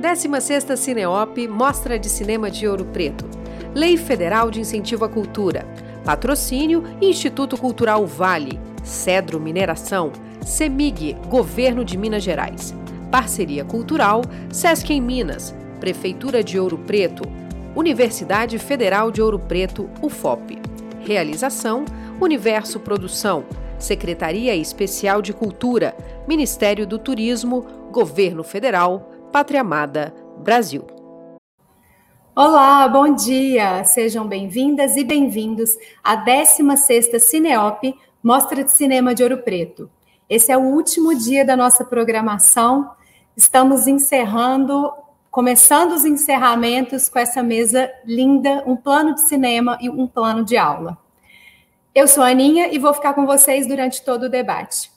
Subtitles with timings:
[0.00, 3.28] 16ª Cineop Mostra de Cinema de Ouro Preto.
[3.74, 5.66] Lei Federal de Incentivo à Cultura.
[6.02, 8.58] Patrocínio Instituto Cultural Vale.
[8.82, 10.10] Cedro Mineração.
[10.42, 12.74] CEMIG, Governo de Minas Gerais.
[13.10, 15.54] Parceria Cultural Sesc em Minas.
[15.78, 17.22] Prefeitura de Ouro Preto.
[17.76, 20.58] Universidade Federal de Ouro Preto, UFOP.
[21.00, 21.84] Realização
[22.18, 23.44] Universo Produção.
[23.78, 25.94] Secretaria Especial de Cultura,
[26.26, 30.84] Ministério do Turismo, Governo Federal, Pátria Amada, Brasil.
[32.34, 33.84] Olá, bom dia!
[33.84, 39.88] Sejam bem-vindas e bem-vindos à 16ª Cineop, Mostra de Cinema de Ouro Preto.
[40.28, 42.90] Esse é o último dia da nossa programação.
[43.36, 44.92] Estamos encerrando,
[45.30, 50.56] começando os encerramentos com essa mesa linda, um plano de cinema e um plano de
[50.56, 50.98] aula.
[51.94, 54.90] Eu sou a Aninha e vou ficar com vocês durante todo o debate.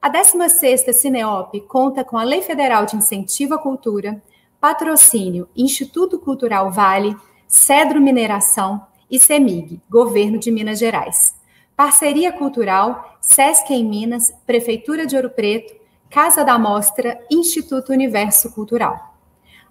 [0.00, 4.22] A 16ª Cineop conta com a Lei Federal de Incentivo à Cultura,
[4.60, 7.16] patrocínio Instituto Cultural Vale,
[7.48, 11.34] Cedro Mineração e CEMIG, Governo de Minas Gerais.
[11.76, 15.74] Parceria Cultural, SESC em Minas, Prefeitura de Ouro Preto,
[16.08, 19.16] Casa da Mostra, Instituto Universo Cultural.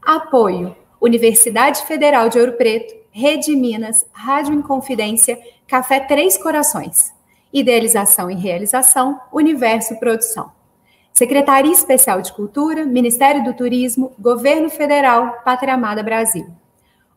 [0.01, 7.16] Apoio: Universidade Federal de Ouro Preto, Rede Minas, Rádio Inconfidência, Café Três Corações.
[7.51, 10.51] Idealização e realização, Universo Produção.
[11.13, 16.47] Secretaria Especial de Cultura, Ministério do Turismo, Governo Federal, Pátria Amada Brasil.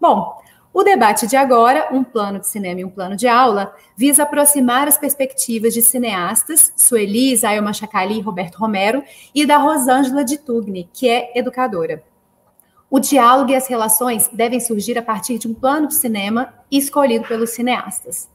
[0.00, 0.38] Bom,
[0.72, 4.86] o debate de agora, um plano de cinema e um plano de aula, visa aproximar
[4.86, 9.02] as perspectivas de cineastas, Sueli, Isael Machacali e Roberto Romero,
[9.34, 12.02] e da Rosângela de Tugni, que é educadora.
[12.90, 17.26] O diálogo e as relações devem surgir a partir de um plano de cinema escolhido
[17.26, 18.28] pelos cineastas.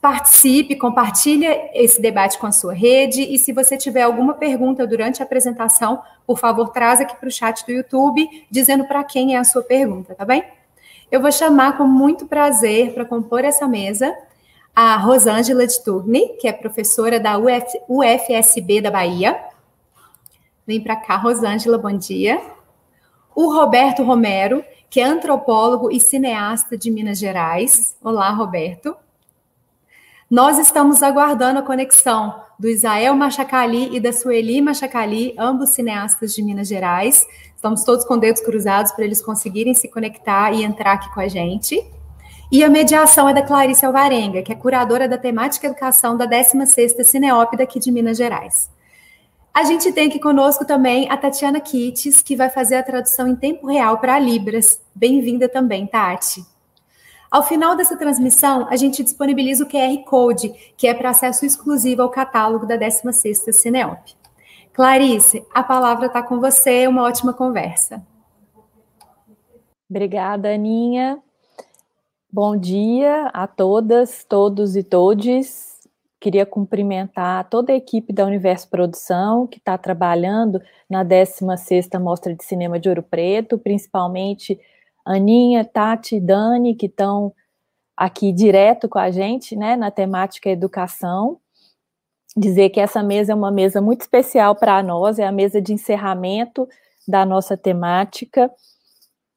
[0.00, 5.20] Participe, compartilhe esse debate com a sua rede e se você tiver alguma pergunta durante
[5.20, 9.38] a apresentação, por favor, traz aqui para o chat do YouTube, dizendo para quem é
[9.38, 10.44] a sua pergunta, tá bem?
[11.16, 14.14] Eu vou chamar com muito prazer para compor essa mesa
[14.74, 19.34] a Rosângela de Turni, que é professora da Uf, UFSB da Bahia.
[20.66, 22.38] Vem para cá, Rosângela, bom dia.
[23.34, 27.96] O Roberto Romero, que é antropólogo e cineasta de Minas Gerais.
[28.04, 28.94] Olá, Roberto.
[30.30, 36.42] Nós estamos aguardando a conexão do Isael Machacali e da Sueli Machacali, ambos cineastas de
[36.42, 37.26] Minas Gerais.
[37.56, 41.26] Estamos todos com dedos cruzados para eles conseguirem se conectar e entrar aqui com a
[41.26, 41.82] gente.
[42.52, 47.02] E a mediação é da Clarice Alvarenga, que é curadora da temática educação da 16ª
[47.02, 48.70] Cineop daqui de Minas Gerais.
[49.52, 53.34] A gente tem aqui conosco também a Tatiana Kittes, que vai fazer a tradução em
[53.34, 54.80] tempo real para Libras.
[54.94, 56.44] Bem-vinda também, Tati.
[57.30, 62.02] Ao final dessa transmissão, a gente disponibiliza o QR Code, que é para acesso exclusivo
[62.02, 64.14] ao catálogo da 16ª Cineop.
[64.76, 68.06] Clarice, a palavra está com você, uma ótima conversa.
[69.88, 71.18] Obrigada, Aninha.
[72.30, 75.80] Bom dia a todas, todos e todes.
[76.20, 80.60] Queria cumprimentar toda a equipe da Universo Produção, que está trabalhando
[80.90, 84.60] na 16ª Mostra de Cinema de Ouro Preto, principalmente
[85.06, 87.32] Aninha, Tati, Dani, que estão
[87.96, 91.40] aqui direto com a gente, né, na temática educação.
[92.36, 95.72] Dizer que essa mesa é uma mesa muito especial para nós, é a mesa de
[95.72, 96.68] encerramento
[97.08, 98.50] da nossa temática.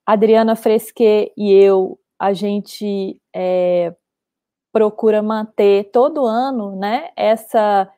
[0.06, 3.96] Adriana Fresque e eu, a gente é,
[4.72, 7.90] procura manter todo ano, né, essa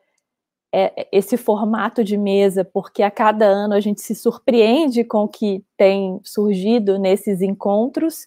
[0.73, 5.27] é, esse formato de mesa, porque a cada ano a gente se surpreende com o
[5.27, 8.25] que tem surgido nesses encontros.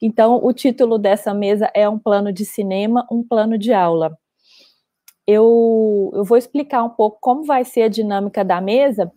[0.00, 4.18] Então, o título dessa mesa é Um Plano de Cinema, um Plano de Aula.
[5.32, 9.10] Eu, eu vou explicar um pouco como vai ser a dinâmica da mesa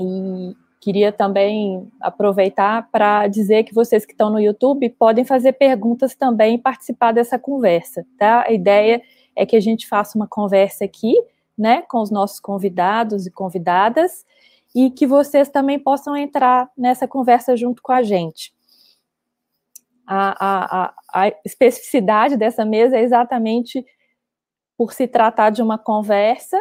[0.00, 6.14] e queria também aproveitar para dizer que vocês que estão no YouTube podem fazer perguntas
[6.14, 8.44] também e participar dessa conversa, tá?
[8.46, 9.02] A ideia
[9.36, 11.14] é que a gente faça uma conversa aqui
[11.60, 14.24] né, com os nossos convidados e convidadas,
[14.74, 18.54] e que vocês também possam entrar nessa conversa junto com a gente.
[20.06, 23.84] A, a, a, especificidade dessa mesa é exatamente
[24.80, 26.58] por se tratar de uma conversa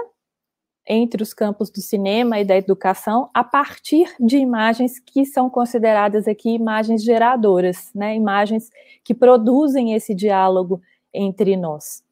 [0.86, 6.28] entre os campos do cinema e da educação a partir de imagens que são consideradas
[6.28, 8.70] aqui imagens geradoras, né, imagens
[9.06, 10.82] que produzem esse diálogo
[11.14, 12.04] entre nós.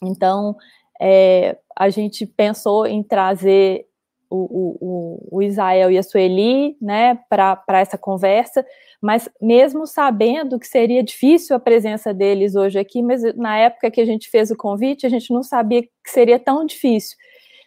[0.00, 0.56] Então,
[1.02, 3.88] é, a gente pensou em trazer
[4.30, 8.64] o, o, o Israel e a Sueli, né, para essa conversa,
[9.02, 14.00] mas mesmo sabendo que seria difícil a presença deles hoje aqui, mas na época que
[14.00, 17.16] a gente fez o convite, a gente não sabia que seria tão difícil,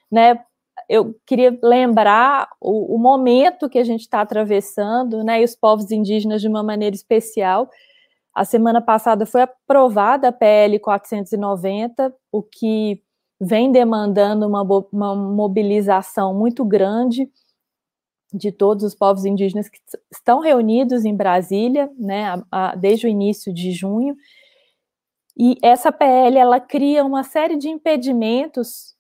[0.10, 0.40] né?
[0.90, 5.92] Eu queria lembrar o, o momento que a gente está atravessando, né, e os povos
[5.92, 7.70] indígenas de uma maneira especial.
[8.34, 13.02] A semana passada foi aprovada a PL 490, o que
[13.44, 14.62] vem demandando uma,
[14.92, 17.30] uma mobilização muito grande
[18.34, 19.78] de todos os povos indígenas que
[20.12, 24.16] estão reunidos em Brasília, né, a, a, desde o início de junho.
[25.38, 28.96] E essa PL ela cria uma série de impedimentos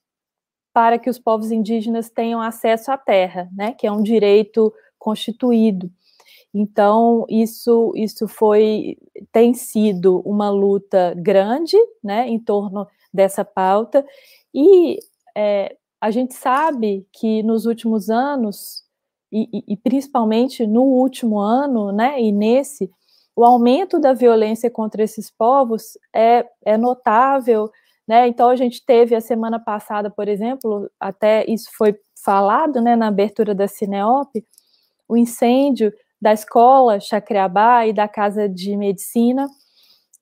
[0.73, 5.91] para que os povos indígenas tenham acesso à terra, né, que é um direito constituído.
[6.53, 8.97] Então isso isso foi
[9.31, 14.05] tem sido uma luta grande, né, em torno dessa pauta.
[14.53, 14.99] E
[15.35, 18.83] é, a gente sabe que nos últimos anos
[19.33, 22.91] e, e, principalmente no último ano, né, e nesse,
[23.35, 27.71] o aumento da violência contra esses povos é, é notável,
[28.07, 32.95] né, então a gente teve a semana passada, por exemplo, até isso foi falado, né,
[32.95, 34.29] na abertura da Cineop,
[35.09, 39.47] o incêndio da escola Chacreabá e da Casa de Medicina,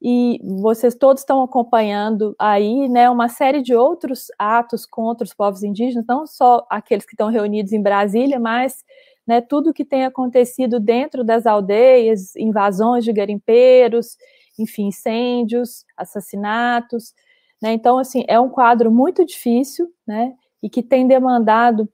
[0.02, 5.62] e vocês todos estão acompanhando aí, né, uma série de outros atos contra os povos
[5.64, 8.84] indígenas, não só aqueles que estão reunidos em Brasília, mas
[9.28, 14.18] né, tudo que tem acontecido dentro das aldeias, invasões de garimpeiros,
[14.58, 17.14] enfim, incêndios, assassinatos,
[17.62, 20.34] né, então, assim, é um quadro muito difícil, né,
[20.64, 21.88] e que tem demandado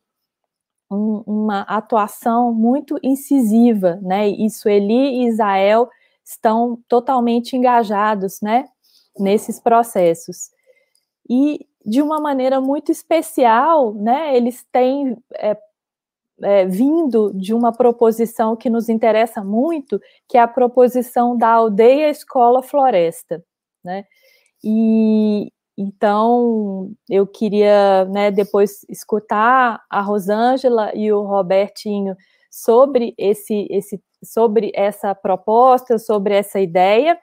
[0.89, 5.89] um, uma atuação muito incisiva, né, e Sueli e Israel
[6.27, 8.67] estão totalmente engajados, né,
[9.17, 10.49] nesses processos.
[11.29, 15.57] E de uma maneira muito especial, né, eles têm é,
[16.43, 22.09] é, vindo de uma proposição que nos interessa muito, que é a proposição da aldeia
[22.09, 23.43] escola floresta,
[23.83, 24.05] né?
[24.63, 32.15] E então eu queria, né, depois escutar a Rosângela e o Robertinho
[32.49, 37.19] sobre esse, esse sobre essa proposta, sobre essa ideia,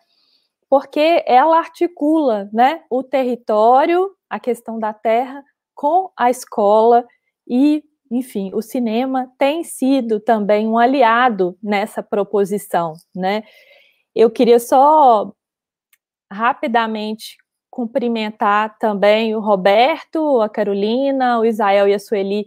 [0.68, 5.42] porque ela articula né, o território, a questão da terra,
[5.74, 7.04] com a escola
[7.48, 13.42] e, enfim, o cinema tem sido também um aliado nessa proposição, né?
[14.14, 15.32] Eu queria só
[16.32, 17.36] rapidamente
[17.68, 22.46] cumprimentar também o Roberto, a Carolina, o Isael e a Sueli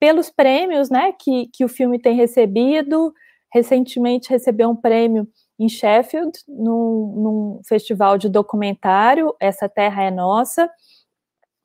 [0.00, 3.12] pelos prêmios, né, que, que o filme tem recebido,
[3.54, 10.68] recentemente recebeu um prêmio em Sheffield, num, num, festival de documentário, Essa Terra é Nossa,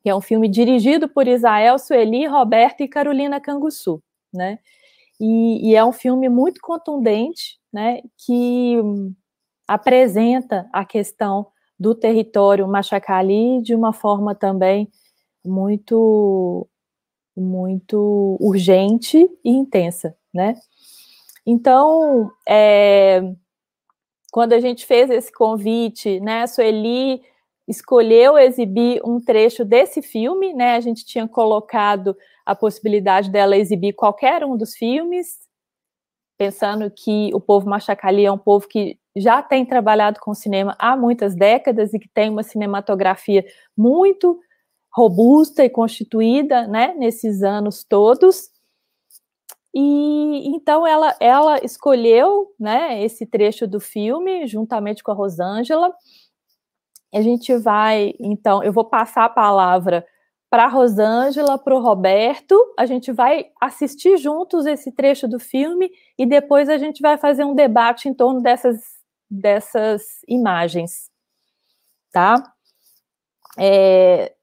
[0.00, 4.00] que é um filme dirigido por Isael, Sueli, Roberto e Carolina Canguçu,
[4.32, 4.60] né?
[5.18, 8.00] E, e é um filme muito contundente, né?
[8.24, 8.76] Que
[9.66, 11.48] apresenta a questão
[11.78, 14.88] do território Machacali de uma forma também
[15.44, 16.68] muito
[17.36, 20.54] muito urgente e intensa, né?
[21.46, 23.22] Então, é,
[24.32, 27.22] quando a gente fez esse convite, né, a Sueli
[27.68, 30.74] escolheu exibir um trecho desse filme, né?
[30.74, 35.38] A gente tinha colocado a possibilidade dela exibir qualquer um dos filmes,
[36.38, 40.96] pensando que o povo machacali é um povo que já tem trabalhado com cinema há
[40.96, 43.44] muitas décadas e que tem uma cinematografia
[43.76, 44.38] muito
[44.92, 48.50] robusta e constituída, né, nesses anos todos.
[49.74, 55.94] E então ela, ela escolheu né, esse trecho do filme, juntamente com a Rosângela.
[57.12, 60.06] A gente vai, então, eu vou passar a palavra
[60.48, 62.56] para a Rosângela, para o Roberto.
[62.76, 67.44] A gente vai assistir juntos esse trecho do filme e depois a gente vai fazer
[67.44, 68.80] um debate em torno dessas,
[69.30, 71.08] dessas imagens.
[72.12, 72.34] Tá?
[73.56, 74.34] É,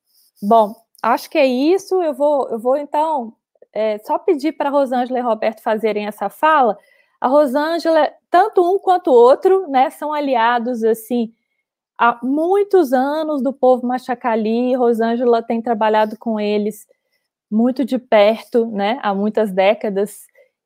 [0.41, 2.01] bom, acho que é isso.
[2.01, 3.37] Eu vou, eu vou então
[3.77, 6.75] é, só pedir para Rosângela e Roberto fazerem essa fala.
[7.22, 11.31] A Rosângela, tanto um quanto o outro, né, são aliados assim
[11.98, 14.75] há muitos anos do povo Machacali.
[14.75, 16.88] Rosângela tem trabalhado com eles
[17.51, 20.25] muito de perto, né, há muitas décadas.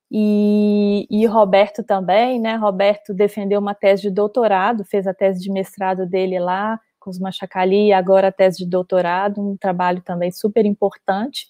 [0.10, 2.56] E, e Roberto também, né?
[2.56, 7.18] Roberto defendeu uma tese de doutorado, fez a tese de mestrado dele lá com os
[7.20, 11.48] Machacali e agora a tese de doutorado, um trabalho também super importante.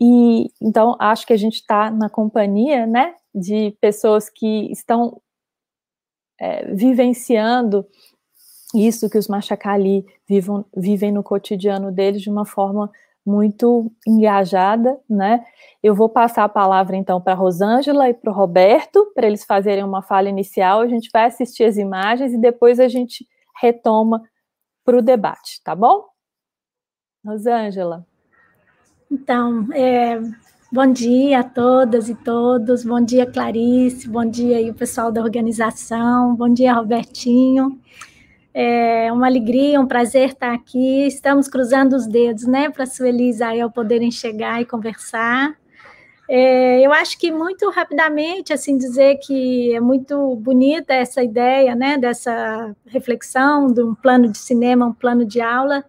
[0.00, 5.20] E então acho que a gente está na companhia, né, de pessoas que estão
[6.40, 7.86] é, vivenciando
[8.74, 12.90] isso que os Machacali vivam, vivem no cotidiano deles de uma forma
[13.24, 15.44] muito engajada, né?
[15.82, 19.84] Eu vou passar a palavra então para Rosângela e para o Roberto, para eles fazerem
[19.84, 20.80] uma fala inicial.
[20.80, 24.22] A gente vai assistir as imagens e depois a gente retoma
[24.84, 26.04] para o debate, tá bom?
[27.24, 28.06] Rosângela.
[29.14, 30.20] Então, é,
[30.72, 35.22] bom dia a todas e todos, bom dia Clarice, bom dia aí o pessoal da
[35.22, 37.78] organização, bom dia Robertinho.
[38.52, 41.06] É uma alegria, um prazer estar aqui.
[41.06, 45.56] Estamos cruzando os dedos, né, para a Sueli e Isael poderem chegar e conversar.
[46.28, 51.96] É, eu acho que muito rapidamente, assim, dizer que é muito bonita essa ideia, né,
[51.96, 55.84] dessa reflexão de um plano de cinema, um plano de aula,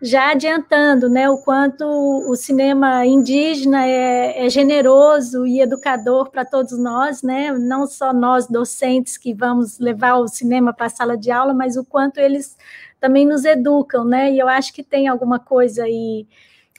[0.00, 6.78] já adiantando, né, o quanto o cinema indígena é, é generoso e educador para todos
[6.78, 11.32] nós, né, não só nós docentes que vamos levar o cinema para a sala de
[11.32, 12.56] aula, mas o quanto eles
[13.00, 16.26] também nos educam, né, e eu acho que tem alguma coisa aí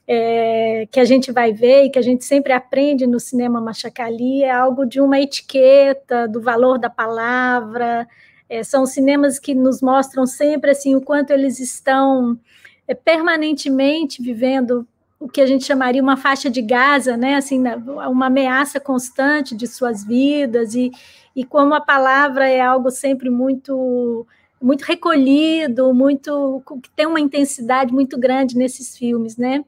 [0.08, 4.44] é, que a gente vai ver e que a gente sempre aprende no cinema Machacali
[4.44, 8.08] é algo de uma etiqueta, do valor da palavra,
[8.50, 12.40] é, são cinemas que nos mostram sempre assim o quanto eles estão
[12.89, 14.86] é, permanentemente vivendo
[15.19, 17.36] o que a gente chamaria uma faixa de Gaza, né?
[17.36, 17.62] Assim,
[18.10, 20.91] uma ameaça constante de suas vidas e,
[21.36, 24.25] e como a palavra é algo sempre muito
[24.62, 29.63] muito recolhido, muito que tem uma intensidade muito grande nesses filmes, né?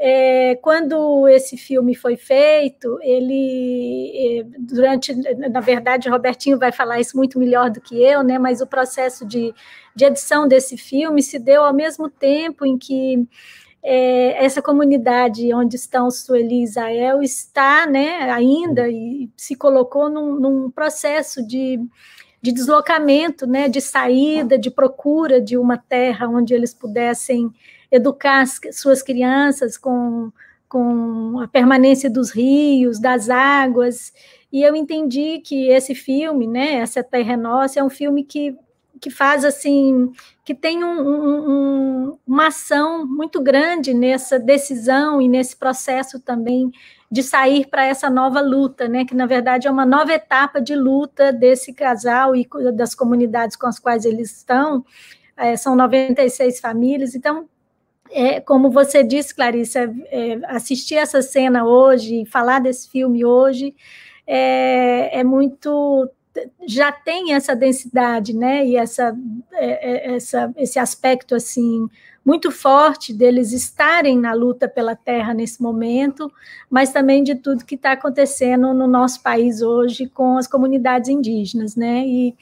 [0.00, 7.16] É, quando esse filme foi feito, ele, é, durante, na verdade, Robertinho vai falar isso
[7.16, 8.38] muito melhor do que eu, né?
[8.38, 9.52] Mas o processo de,
[9.96, 13.26] de edição desse filme se deu ao mesmo tempo em que
[13.82, 20.34] é, essa comunidade onde estão Sueli e Israel está, né, ainda e se colocou num,
[20.34, 21.80] num processo de,
[22.42, 27.50] de deslocamento, né, de saída, de procura de uma terra onde eles pudessem
[27.90, 30.30] educar as, suas crianças com,
[30.68, 34.12] com a permanência dos rios, das águas,
[34.52, 38.56] e eu entendi que esse filme, né, essa Terra é Nossa, é um filme que,
[39.00, 40.10] que faz assim,
[40.44, 46.72] que tem um, um, uma ação muito grande nessa decisão e nesse processo também
[47.10, 50.74] de sair para essa nova luta, né, que na verdade é uma nova etapa de
[50.74, 54.84] luta desse casal e das comunidades com as quais eles estão,
[55.36, 57.48] é, são 96 famílias, então
[58.10, 63.74] é, como você disse, Clarissa, é, assistir essa cena hoje, falar desse filme hoje,
[64.26, 66.10] é, é, muito.
[66.66, 68.64] Já tem essa densidade, né?
[68.64, 69.16] E essa,
[69.54, 71.88] é, é, essa, esse aspecto assim
[72.24, 76.30] muito forte deles estarem na luta pela terra nesse momento,
[76.68, 81.74] mas também de tudo que está acontecendo no nosso país hoje com as comunidades indígenas,
[81.74, 82.04] né?
[82.06, 82.36] E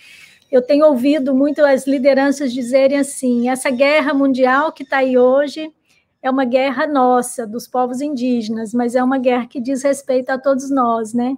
[0.50, 5.72] eu tenho ouvido muito as lideranças dizerem assim: essa guerra mundial que está aí hoje
[6.22, 10.38] é uma guerra nossa, dos povos indígenas, mas é uma guerra que diz respeito a
[10.38, 11.36] todos nós, né?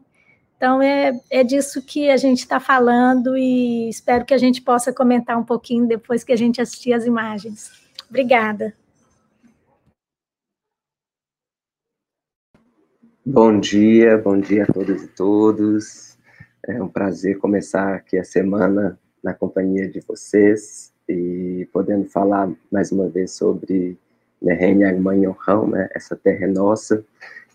[0.57, 4.93] Então, é, é disso que a gente está falando e espero que a gente possa
[4.93, 7.71] comentar um pouquinho depois que a gente assistir as imagens.
[8.09, 8.75] Obrigada.
[13.25, 16.08] Bom dia, bom dia a todas e todos.
[16.69, 22.93] É um prazer começar aqui a semana na companhia de vocês e podendo falar mais
[22.93, 23.97] uma vez sobre
[24.41, 27.03] Nerrenha Manhorrão, né, Essa Terra é Nossa.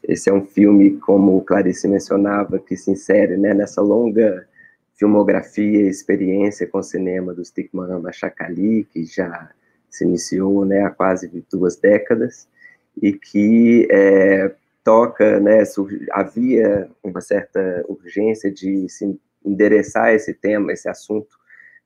[0.03, 4.47] Esse é um filme, como Clarice mencionava, que se insere né, nessa longa
[4.95, 9.51] filmografia e experiência com o cinema do Stikman Machacali, que já
[9.91, 12.47] se iniciou né, há quase duas décadas,
[12.99, 15.63] e que é, toca, né,
[16.11, 21.37] havia uma certa urgência de se endereçar esse tema, esse assunto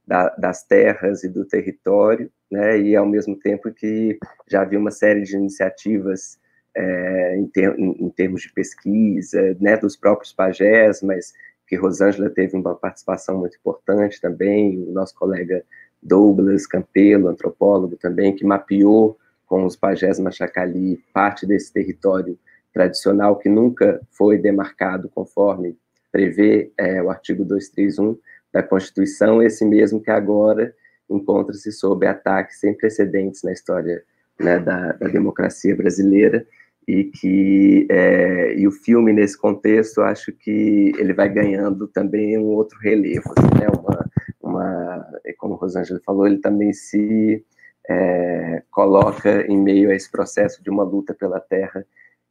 [0.05, 4.91] da, das terras e do território, né, e ao mesmo tempo que já havia uma
[4.91, 6.39] série de iniciativas
[6.75, 11.33] é, em, ter, em, em, termos de pesquisa, né, dos próprios pajés, mas
[11.67, 15.63] que Rosângela teve uma participação muito importante também, o nosso colega
[16.01, 22.37] Douglas Campelo, antropólogo também, que mapeou com os pajés Machacali parte desse território
[22.77, 25.75] tradicional que nunca foi demarcado conforme
[26.11, 28.15] prevê é, o artigo 231
[28.53, 30.71] da Constituição, esse mesmo que agora
[31.09, 34.03] encontra-se sob ataques sem precedentes na história
[34.39, 36.45] né, da, da, democracia brasileira
[36.87, 42.45] e que é, e o filme nesse contexto acho que ele vai ganhando também um
[42.45, 45.07] outro relevo, assim, né, uma, uma,
[45.39, 47.43] como o Rosângela falou, ele também se
[47.89, 51.83] é, coloca em meio a esse processo de uma luta pela terra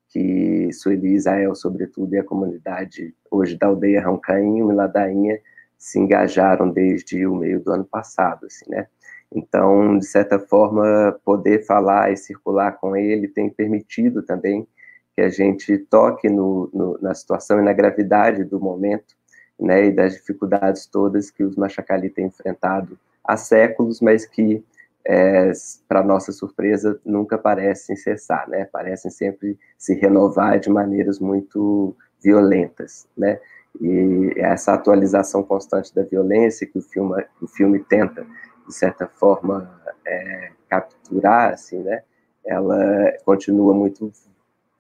[0.08, 5.40] que Sueli Israel, sobretudo, e a comunidade hoje da aldeia Roncainho e Ladainha
[5.78, 8.86] se engajaram desde o meio do ano passado, assim, né?
[9.34, 14.66] Então, de certa forma, poder falar e circular com ele tem permitido também
[15.14, 19.16] que a gente toque no, no, na situação e na gravidade do momento,
[19.58, 24.62] né, e das dificuldades todas que os Machacali têm enfrentado há séculos, mas que,
[25.08, 25.52] é,
[25.86, 33.06] para nossa surpresa, nunca parecem cessar, né, parecem sempre se renovar de maneiras muito violentas,
[33.16, 33.38] né,
[33.80, 38.26] e essa atualização constante da violência que o filme, o filme tenta,
[38.66, 42.02] de certa forma, é, capturar, assim, né,
[42.44, 44.12] ela continua muito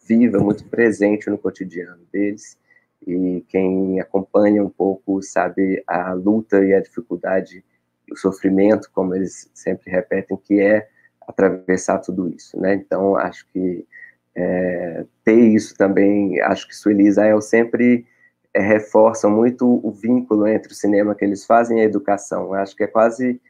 [0.08, 2.58] viva, muito presente no cotidiano deles,
[3.06, 7.64] e quem acompanha um pouco sabe a luta e a dificuldade,
[8.10, 10.88] o sofrimento, como eles sempre repetem, que é
[11.26, 12.74] atravessar tudo isso, né?
[12.74, 13.86] Então, acho que
[14.34, 18.06] é, ter isso também, acho que Sueli e Israel sempre
[18.54, 22.52] é, reforçam muito o vínculo entre o cinema que eles fazem e a educação.
[22.54, 23.40] Acho que é quase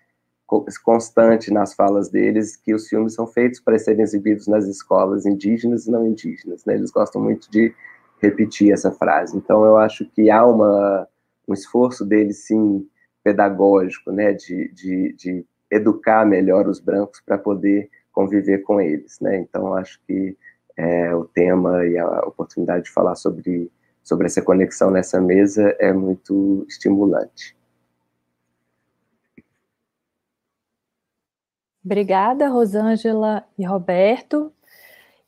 [0.85, 5.87] constante nas falas deles que os filmes são feitos para serem exibidos nas escolas indígenas
[5.87, 6.65] e não indígenas.
[6.65, 6.75] Né?
[6.75, 7.75] Eles gostam muito de
[8.23, 9.37] repetir essa frase.
[9.37, 11.09] Então, eu acho que há uma,
[11.49, 12.87] um esforço deles, sim,
[13.27, 14.33] pedagógico, né?
[14.33, 19.19] de, de, de educar melhor os brancos para poder conviver com eles.
[19.19, 19.39] Né?
[19.39, 20.37] Então, acho que
[20.77, 23.69] é, o tema e a oportunidade de falar sobre,
[24.01, 27.57] sobre essa conexão nessa mesa é muito estimulante.
[31.85, 34.53] Obrigada, Rosângela e Roberto.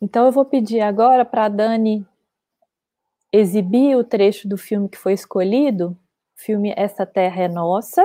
[0.00, 2.06] Então, eu vou pedir agora para a Dani
[3.32, 5.98] exibir o trecho do filme que foi escolhido,
[6.38, 8.02] filme Essa Terra é Nossa,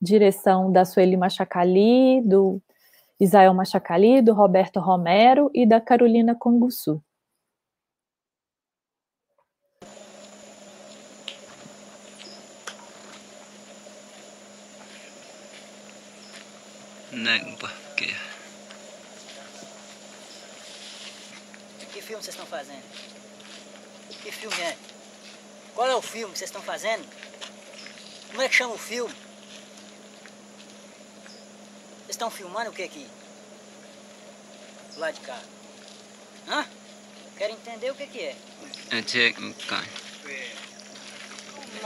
[0.00, 2.60] direção da Sueli Machacali, do
[3.20, 7.02] Isael Machacali, do Roberto Romero e da Carolina Conguçu.
[17.12, 18.06] Não, porque.
[21.92, 22.82] Que filme vocês estão fazendo?
[24.22, 24.76] Que filme é?
[25.74, 27.04] Qual é o filme que vocês estão fazendo?
[28.34, 29.14] Como é que chama o filme?
[32.00, 33.06] Vocês estão filmando o que aqui?
[34.96, 35.38] Lá de cá.
[36.48, 36.66] Hã?
[37.38, 38.36] Quero entender o que que é.
[38.90, 39.36] É check
[39.68, 39.86] cai.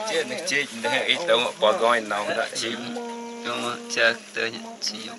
[0.09, 2.95] Chết được chết được ít đâu bỏ gói nào đã chim
[3.41, 5.15] Então, check tới chịu.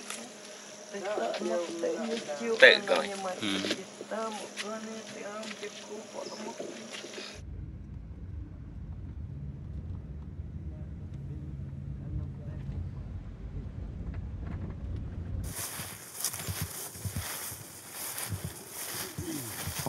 [2.60, 3.10] tự gói
[3.42, 3.48] Ừ.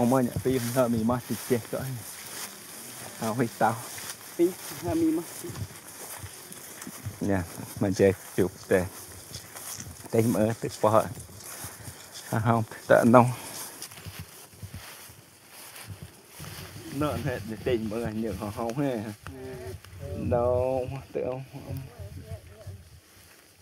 [0.01, 1.79] 어머니 삐 rồi, 마시 제거
[3.21, 3.77] tao, 있다
[4.39, 4.49] 삐
[4.81, 5.49] 흐미 마시
[7.21, 7.45] nha
[7.81, 8.87] mà chơi chụp tè
[10.11, 11.05] tay mở tức bỏ
[12.31, 13.27] không tạ đâu,
[16.95, 19.05] nợ hết để tình mở nhiều họ không he
[20.31, 21.45] đâu tự ông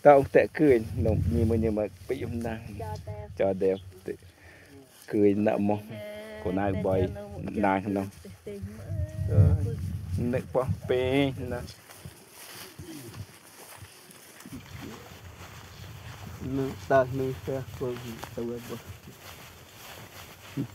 [0.01, 2.75] tao tệ cười đồng nhìn mà nhưng mà bị ông đang
[3.37, 3.77] cho đẹp
[5.07, 5.89] cười nợ mong
[6.43, 7.07] của nai bay
[7.41, 8.05] nai không đâu.
[10.17, 11.57] nãy qua pe nè.
[16.87, 18.61] Ta nương xe cô gì tao quên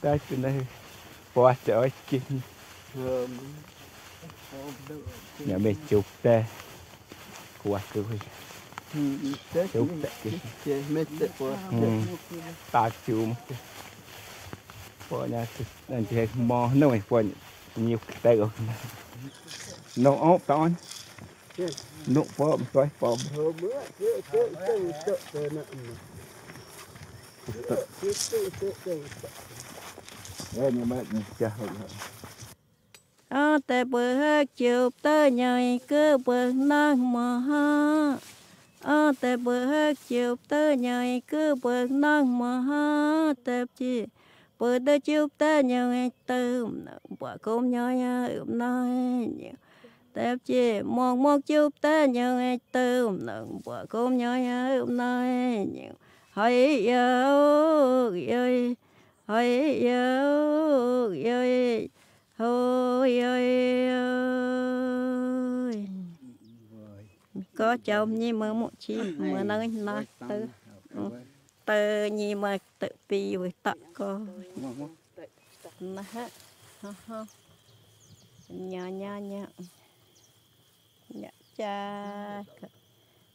[0.01, 0.67] ta cái này
[1.35, 2.41] qua trời kinh
[5.39, 6.45] nhà mình chụp ta.
[7.65, 8.19] Qua cứ huy
[9.73, 9.89] chụp
[11.21, 11.29] ta
[12.73, 13.29] ta chụp
[15.11, 15.47] bọn nhà
[15.89, 17.31] đàn chị mò nó mày bọn
[17.77, 18.49] nhiều đây rồi.
[19.97, 20.69] Nó ốp to
[22.07, 23.19] nó bom coi bom
[33.29, 38.17] ờ tê bờ hát chiều tơ nhảy cứ bờ nang mà ha
[38.81, 43.65] ờ tê bờ hát chiều tơ nhảy cứ bờ nang mà ha tê
[44.65, 46.69] bữa tới chụp tới nhau ngay tư
[47.21, 48.89] bỏ cơm nhau nha ướm nói
[50.13, 53.11] tép chi một một chụp tới nhau ngay tư
[53.65, 55.29] bỏ cơm nhau nha ướm nói
[56.31, 58.75] hỏi yêu yêu
[59.27, 61.89] hỏi yêu yêu
[62.39, 63.21] Ôi.
[63.21, 63.87] Ơi
[67.57, 70.47] có chồng như mơ một chi mơ nơi nói tư.
[70.95, 71.11] Ừ
[71.65, 74.19] tơ nhi mà tự ti với tặng cô
[75.81, 76.29] nè ha
[77.07, 77.25] ha
[78.49, 79.47] nhá nhá nhá
[81.09, 81.75] nhá cha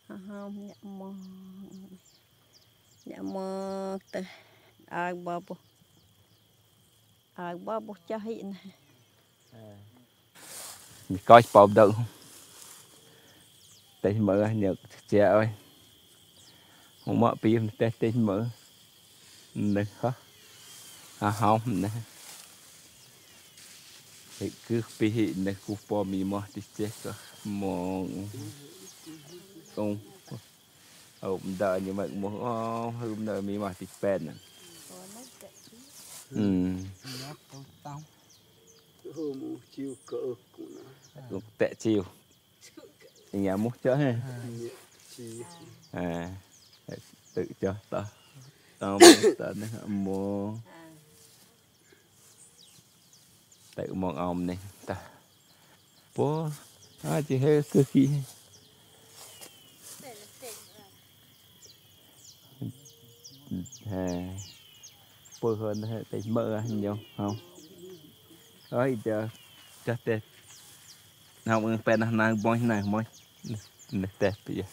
[0.07, 1.13] ha ha nhá mò
[3.05, 4.21] nhá mò tơ.
[4.89, 5.55] Ai ba bu
[7.33, 8.53] ai ba bu cha hiện
[11.25, 11.91] coi bọc đậu
[14.03, 15.49] đây mở nhật chị ơi.
[17.09, 17.49] មកមកពី
[17.81, 18.43] តែទេមើល
[19.77, 20.15] នឹងហោះ
[21.23, 21.91] អាហោមណា
[24.45, 25.07] ឯគឺពី
[25.47, 27.13] នេះគូពមីមកទីចេះក៏
[27.61, 28.05] មក
[29.77, 29.91] អង
[31.25, 32.53] អោមដើរញ៉ាំមកអូ
[32.99, 34.37] ហឹមដើរមីមកទីពេនហ្នឹង
[36.35, 37.99] អឺតោង
[39.15, 39.43] ហូម
[39.73, 40.83] ជីវកអគុណា
[41.33, 42.01] លោកតាក់ជីវ
[43.45, 44.11] ញ៉ាំមកចុះហ៎
[45.15, 45.41] ជីវ
[45.97, 46.48] អឺ
[47.33, 48.05] tự cho ta
[48.79, 48.99] tao.
[49.37, 50.53] Ta nè mô.
[53.75, 54.95] Tự mong ông này ta.
[56.15, 56.49] Bố
[57.01, 58.09] à chị hê sư khi
[63.85, 64.37] hè
[65.41, 67.37] bố hơn hệ tình mơ à, anh nhau không?
[68.69, 69.29] Ơi giờ
[69.85, 70.23] chắc tết
[71.45, 73.03] nào ưng pena nang boy nang moi
[73.91, 74.63] nè tết bây giờ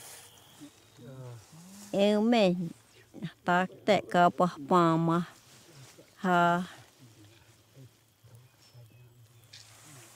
[1.96, 2.54] eu me
[3.44, 4.80] ta te ka pa pa
[6.22, 6.62] ha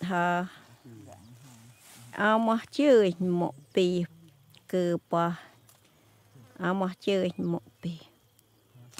[0.08, 0.46] ha
[2.12, 4.04] a chơi một pi
[4.70, 5.24] cơ pa
[6.58, 7.98] a chơi một pi.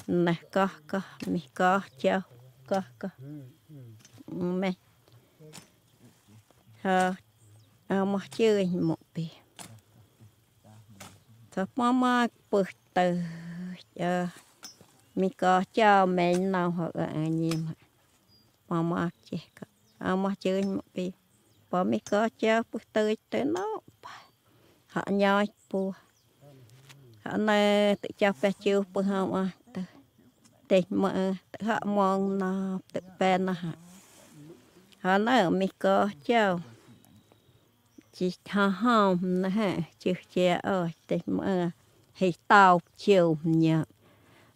[0.07, 2.21] Nè có có mi có chao
[2.67, 3.09] có có
[4.27, 4.71] me
[6.81, 7.15] ha
[7.87, 8.05] a
[8.37, 9.40] chơi một pi.
[11.61, 12.27] Sa mama
[12.93, 13.17] từ
[13.95, 14.27] cho
[15.15, 17.67] mình có cho mẹ nào hoặc là anh em
[18.69, 19.67] mama chỉ có
[19.99, 21.11] mama chơi một đi,
[21.69, 23.67] bỏ mình có cho pึtừ tới nó
[24.87, 25.91] họ nhoi buồn,
[27.23, 29.81] họ này tự cho phải chịu pu họ à tự
[30.67, 33.71] tự mà tự họ mong nó tự bên nó họ
[35.01, 36.59] họ nói mình có cho
[38.13, 41.69] chỉ tha hông nè ha chứ che ơi tê mơ
[42.13, 43.83] hay tao chiều nhờ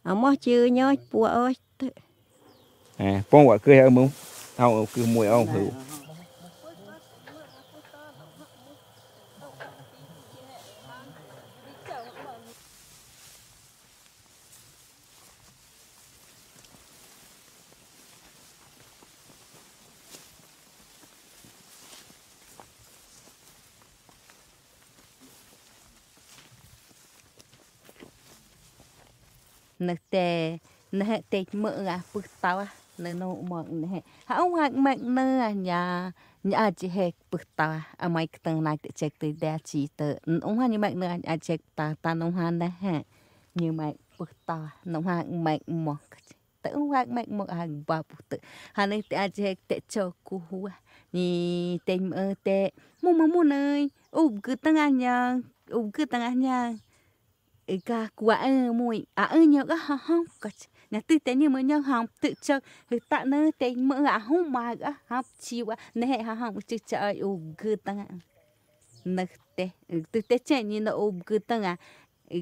[0.03, 1.53] à mơ chưa nhớ bùa ơi
[2.97, 4.09] à bông quả cười hay mông?
[4.55, 5.71] Tao cứ mùi ông hữu.
[29.89, 30.27] នេះទេ
[30.99, 32.53] នេះតិចមើអាពឹសតោ
[33.05, 33.95] នៅនោះមកនេះ
[34.29, 35.83] ហៅហាក់ម៉ាក់នើអញ្ញា
[36.51, 37.69] ញ៉ាជីហេពឹសតា
[38.03, 40.07] អមៃខ្ទឹងណាច់ចេកទីដាជីទៅ
[40.47, 42.97] អងហាញ៉ាម៉ាក់នើអាចចេកតាតានងហានដែរហ่ะ
[43.61, 44.59] ញ៉ាម៉ាក់ពឹសតា
[44.93, 46.01] នងហាក់ម៉ាក់មក
[46.63, 48.37] ទៅអងហាក់ម៉ាក់មកហាក់បាពុទៅ
[48.77, 50.61] ហានេះទីអាចហេតេចោគូហួ
[51.17, 51.31] ញី
[51.89, 52.59] តេមើតេ
[53.03, 53.65] មុំមុំណៃ
[54.15, 55.17] អ៊ុបគឺតងអញ្ញា
[55.73, 56.59] អ៊ុបគឺតងអញ្ញា
[57.86, 60.49] ka quả e mùi à ơ nhớ cái hông hông có
[60.91, 64.17] nhà tư tế như mới nhớ hông tự cho thì tạ nơ tế mỡ à
[64.17, 68.06] hông mà cái hông chiều à nè ha hông chứ trời u gư tăng à
[69.06, 69.25] nè
[69.56, 71.75] tế ừ, tư tế chạy như nó u gư tăng à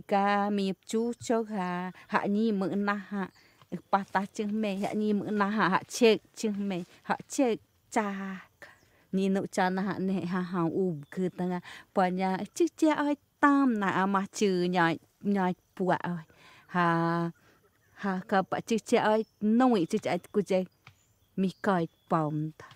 [0.08, 3.30] ka mi chú cho hà hạ nhi mỡ na ha
[3.92, 7.56] bà ta chừng mẹ hạ nhi mỡ na hạ hạ chết chừng mẹ hạ chết
[7.92, 8.40] cha
[9.12, 11.60] ni no cha na hạ, nè ha hông u gư tăng à
[11.96, 16.24] bà nhà chứ trời tam na mà chữ nhảy nhai bua ơi
[16.68, 17.32] ha
[17.94, 20.64] ha ka ba chi chi ai noi chi chi ku je
[21.36, 22.68] mi kai pom ta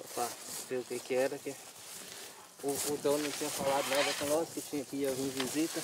[0.00, 0.28] Opa,
[0.68, 1.54] viu o que que era aqui?
[2.62, 5.80] O, o dono não tinha falado nada com nós, que tinha que ia vir visita.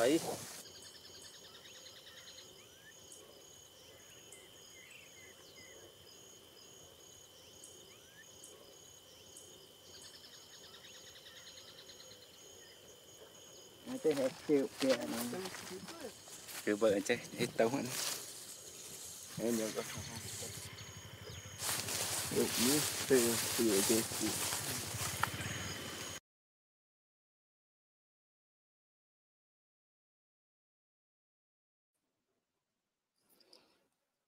[0.00, 0.20] Aí,
[14.02, 14.28] Vợ
[17.04, 17.84] chứ hết tấu anh
[19.38, 19.82] em nhớ có
[22.36, 24.02] được như từ từ từ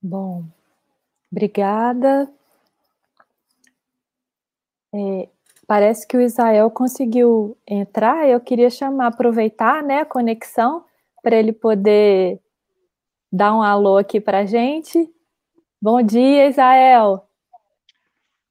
[0.01, 0.43] Bom,
[1.31, 2.27] obrigada.
[4.91, 5.27] É,
[5.67, 8.27] parece que o Israel conseguiu entrar.
[8.27, 10.85] Eu queria chamar, aproveitar né, a conexão
[11.21, 12.39] para ele poder
[13.31, 15.09] dar um alô aqui para gente.
[15.81, 17.27] Bom dia, Israel.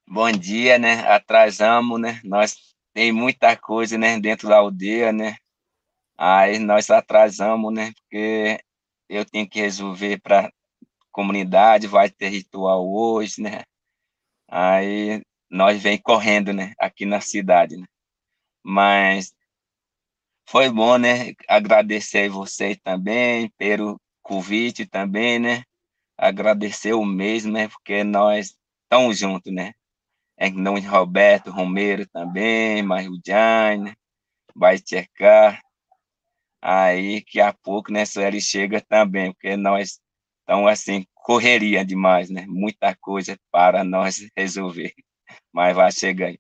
[0.07, 1.07] Bom dia, né?
[1.09, 2.21] Atrasamos, né?
[2.25, 2.57] Nós
[2.93, 5.37] tem muita coisa, né, dentro da aldeia, né?
[6.19, 7.93] Aí nós atrasamos, né?
[7.95, 8.61] Porque
[9.09, 10.53] eu tenho que resolver para
[11.11, 13.63] comunidade, vai ter ritual hoje, né?
[14.49, 15.23] Aí
[15.53, 16.73] nós vem correndo, né?
[16.79, 17.87] Aqui na cidade, né?
[18.65, 19.35] Mas
[20.49, 21.35] foi bom, né?
[21.49, 25.63] Agradecer vocês também pelo convite também, né?
[26.17, 27.69] Agradecer o mesmo, né?
[27.69, 29.73] Porque nós estamos juntos, né?
[30.39, 33.95] É não Roberto Romero também, Marujane, né?
[34.57, 35.61] vai checar.
[36.63, 40.01] Aí, que a pouco, né, ele chega também, porque nós
[40.41, 42.47] estamos, assim, correria demais, né?
[42.47, 44.95] Muita coisa para nós resolver,
[45.53, 46.39] mas vai chegar aí.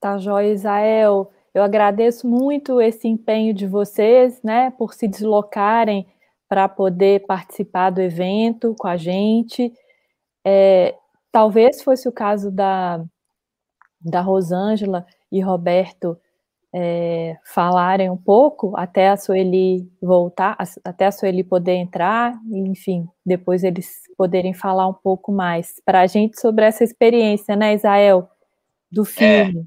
[0.00, 1.30] Tá joia, Isael.
[1.52, 6.06] Eu agradeço muito esse empenho de vocês, né, por se deslocarem
[6.48, 9.72] para poder participar do evento com a gente.
[10.44, 10.96] É,
[11.30, 13.04] talvez fosse o caso da,
[14.00, 16.18] da Rosângela e Roberto
[16.72, 23.64] é, falarem um pouco até a Sueli voltar, até a Sueli poder entrar, enfim, depois
[23.64, 28.28] eles poderem falar um pouco mais para a gente sobre essa experiência, né, Isael,
[28.90, 29.04] do é.
[29.06, 29.66] filme.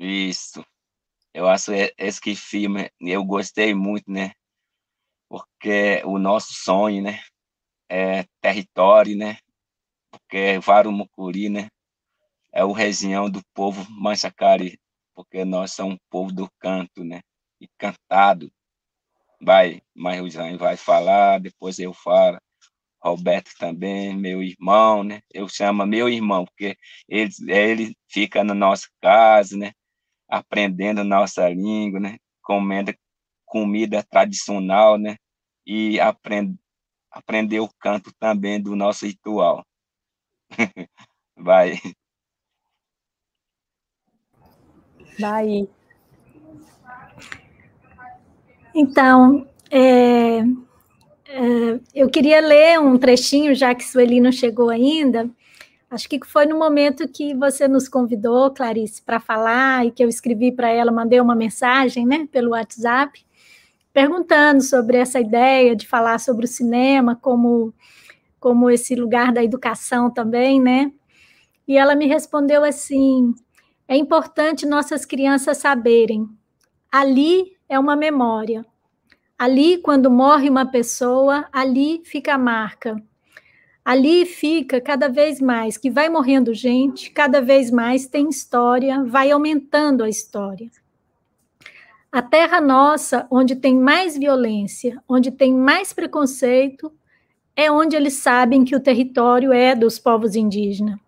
[0.00, 0.04] É.
[0.04, 0.64] Isso.
[1.32, 4.32] Eu acho esse filme, eu gostei muito, né?
[5.28, 7.20] Porque o nosso sonho, né?
[7.88, 9.38] É território, né?
[10.10, 11.68] Porque Varumucuri, né?
[12.52, 14.78] É o região do povo Manchacari,
[15.14, 17.20] porque nós somos um povo do canto, né?
[17.60, 18.50] E cantado.
[19.40, 22.38] Vai, mas vai falar, depois eu falo.
[23.02, 25.20] Roberto também, meu irmão, né?
[25.32, 26.76] Eu chamo meu irmão, porque
[27.08, 29.72] ele, ele fica na nossa casa, né?
[30.28, 32.18] aprendendo nossa língua, né?
[32.42, 32.94] Comendo
[33.44, 35.16] comida tradicional, né?
[35.66, 36.56] E aprend,
[37.10, 39.64] aprender o canto também do nosso ritual.
[41.36, 41.78] Vai.
[45.18, 45.68] Vai.
[48.74, 55.30] Então, é, é, eu queria ler um trechinho, já que Sueli não chegou ainda,
[55.94, 60.08] Acho que foi no momento que você nos convidou, Clarice, para falar e que eu
[60.08, 63.24] escrevi para ela, mandei uma mensagem, né, pelo WhatsApp,
[63.92, 67.72] perguntando sobre essa ideia de falar sobre o cinema como
[68.40, 70.92] como esse lugar da educação também, né?
[71.66, 73.32] E ela me respondeu assim:
[73.86, 76.28] é importante nossas crianças saberem.
[76.90, 78.64] Ali é uma memória.
[79.38, 83.02] Ali, quando morre uma pessoa, ali fica a marca
[83.84, 89.30] ali fica cada vez mais, que vai morrendo gente, cada vez mais tem história, vai
[89.30, 90.70] aumentando a história.
[92.10, 96.90] A terra nossa, onde tem mais violência, onde tem mais preconceito,
[97.54, 100.98] é onde eles sabem que o território é dos povos indígenas,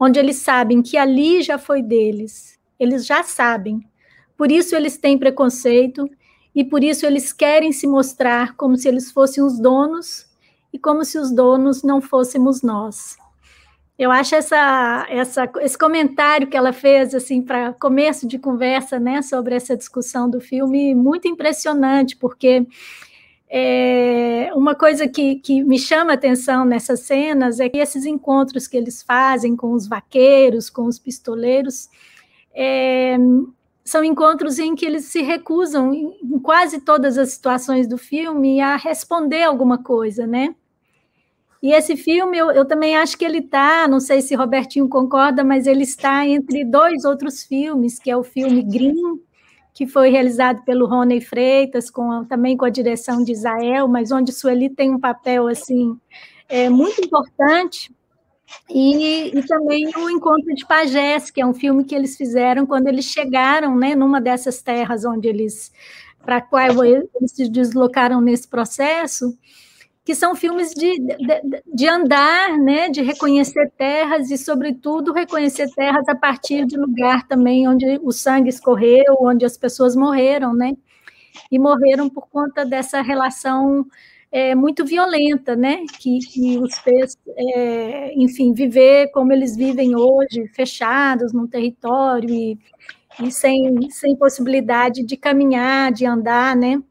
[0.00, 3.86] onde eles sabem que ali já foi deles, eles já sabem.
[4.34, 6.08] Por isso eles têm preconceito
[6.54, 10.26] e por isso eles querem se mostrar como se eles fossem os donos
[10.72, 13.18] e como se os donos não fôssemos nós.
[13.98, 19.20] Eu acho essa, essa, esse comentário que ela fez assim para começo de conversa, né,
[19.20, 22.66] sobre essa discussão do filme muito impressionante, porque
[23.52, 28.76] é, uma coisa que, que me chama atenção nessas cenas é que esses encontros que
[28.76, 31.88] eles fazem com os vaqueiros, com os pistoleiros,
[32.54, 33.16] é,
[33.84, 38.76] são encontros em que eles se recusam, em quase todas as situações do filme, a
[38.76, 40.54] responder alguma coisa, né?
[41.60, 45.42] E esse filme, eu, eu também acho que ele está, não sei se Robertinho concorda,
[45.42, 49.20] mas ele está entre dois outros filmes, que é o filme Green,
[49.72, 54.32] que foi realizado pelo Rony Freitas, com, também com a direção de Israel, mas onde
[54.32, 55.98] Sueli tem um papel assim
[56.48, 57.94] é, muito importante,
[58.68, 62.88] e, e, também o Encontro de Pajés, que é um filme que eles fizeram quando
[62.88, 65.72] eles chegaram né, numa dessas terras onde eles,
[66.24, 69.36] para qual eles se deslocaram nesse processo,
[70.10, 76.08] que são filmes de, de, de, andar, né, de reconhecer terras e, sobretudo, reconhecer terras
[76.08, 80.72] a partir de lugar também onde o sangue escorreu, onde as pessoas morreram, né,
[81.48, 83.86] e morreram por conta dessa relação
[84.32, 90.48] é, muito violenta, né, que, que os fez, é, enfim, viver como eles vivem hoje,
[90.48, 92.58] fechados num território e,
[93.22, 96.82] e sem, sem possibilidade de caminhar, de andar, né,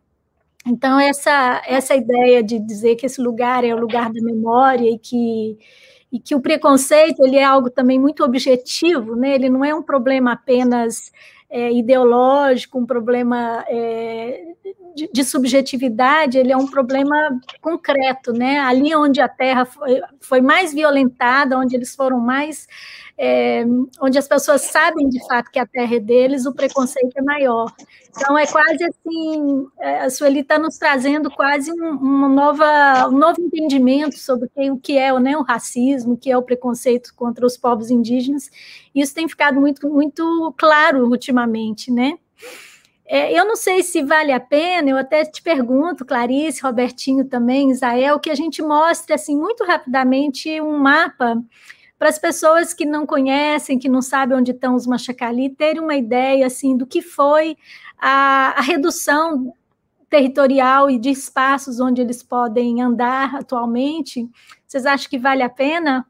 [0.70, 5.00] então, essa, essa ideia de dizer que esse lugar é o lugar da memória e
[5.00, 5.58] que,
[6.12, 9.34] e que o preconceito ele é algo também muito objetivo, né?
[9.34, 11.12] ele não é um problema apenas
[11.50, 14.44] é, ideológico, um problema é,
[14.96, 17.16] de, de, subjetividade, ele é um problema
[17.60, 18.60] concreto, né?
[18.60, 22.68] Ali onde a Terra foi, foi mais violentada, onde eles foram mais
[23.22, 23.66] é,
[24.02, 27.70] onde as pessoas sabem de fato que a terra é deles, o preconceito é maior.
[28.16, 33.42] Então, é quase assim, é, a Sueli está nos trazendo quase um, nova, um novo
[33.42, 37.58] entendimento sobre o que é né, o racismo, o que é o preconceito contra os
[37.58, 38.50] povos indígenas.
[38.96, 42.14] Isso tem ficado muito, muito claro ultimamente, né?
[43.06, 47.72] É, eu não sei se vale a pena, eu até te pergunto, Clarice, Robertinho também,
[47.72, 51.36] Isael, que a gente mostre, assim, muito rapidamente um mapa
[52.00, 55.96] para as pessoas que não conhecem, que não sabem onde estão os machacali, terem uma
[55.96, 57.58] ideia assim do que foi
[58.00, 59.54] a, a redução
[60.10, 64.28] territorial e de espaços onde eles podem andar atualmente.
[64.66, 66.08] Vocês acham que vale a pena?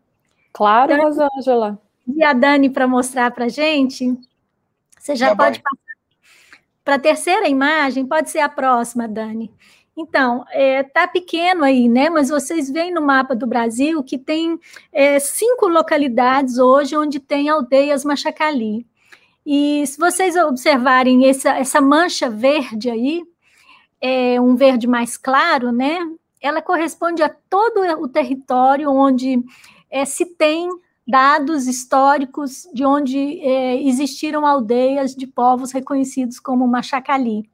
[0.54, 1.82] Claro, então, Rosângela.
[2.08, 4.16] E a Dani para mostrar para a gente.
[4.98, 5.64] Você já, já pode vai.
[5.64, 5.90] passar
[6.84, 9.52] para a terceira imagem, pode ser a próxima, Dani.
[10.02, 12.10] Então, está é, tá pequeno aí, né?
[12.10, 14.58] Mas vocês veem no mapa do Brasil que tem
[14.94, 18.88] é, cinco localidades hoje onde tem aldeias Machacali.
[19.46, 23.24] E se vocês observarem essa, essa mancha verde aí,
[24.00, 26.00] é um verde mais claro, né?
[26.42, 29.44] Ela corresponde a todo o território onde
[29.92, 30.70] é, se tem
[31.06, 37.50] dados históricos de onde é, existiram aldeias de povos reconhecidos como Machacali.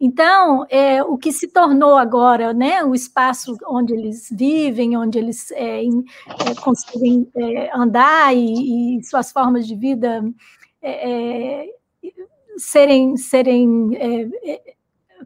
[0.00, 5.50] Então, é, o que se tornou agora, né, o espaço onde eles vivem, onde eles
[5.52, 6.04] é, em,
[6.46, 10.22] é, conseguem é, andar e, e, suas formas de vida
[10.82, 11.66] é, é,
[12.58, 13.90] serem, serem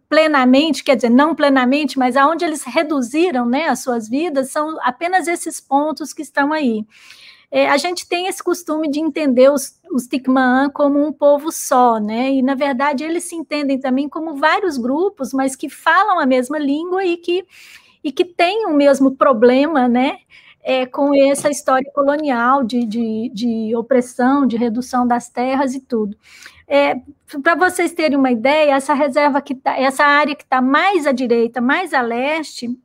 [0.09, 5.27] plenamente, quer dizer, não plenamente, mas aonde eles reduziram né, as suas vidas, são apenas
[5.29, 6.87] esses pontos que estão aí
[7.51, 10.07] é, a gente tem esse costume de entender os, os
[10.75, 12.31] como um povo só, né?
[12.31, 16.59] E, na verdade, eles se entendem também como vários grupos, mas que falam a mesma
[16.59, 17.47] língua e que,
[18.05, 20.19] e que têm o mesmo problema, né?
[20.63, 26.15] É, com essa história colonial de, de, de, opressão, de redução das terras e tudo.
[26.67, 26.97] É,
[27.43, 31.13] Para vocês terem uma ideia, essa reserva que tá, essa área que está mais à
[31.13, 32.79] direita, mais a leste,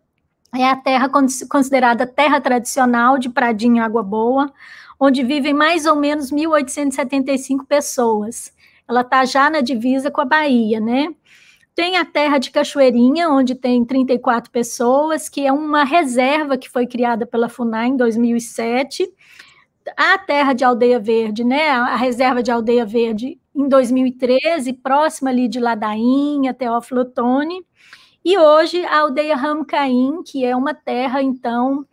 [0.54, 1.10] é a terra
[1.50, 4.52] considerada terra tradicional de Pradinho Água Boa,
[5.00, 8.54] onde vivem mais ou menos 1.875 pessoas.
[8.88, 11.14] Ela está já na divisa com a Bahia, né?
[11.76, 16.86] Tem a terra de Cachoeirinha, onde tem 34 pessoas, que é uma reserva que foi
[16.86, 19.12] criada pela FUNAI em 2007.
[19.98, 21.70] A terra de Aldeia Verde, né?
[21.70, 27.66] A reserva de Aldeia Verde em 2013, próxima ali de Ladainha, Teófilo Otoni.
[28.26, 31.86] E hoje a aldeia Ramcaim, que é uma terra, então,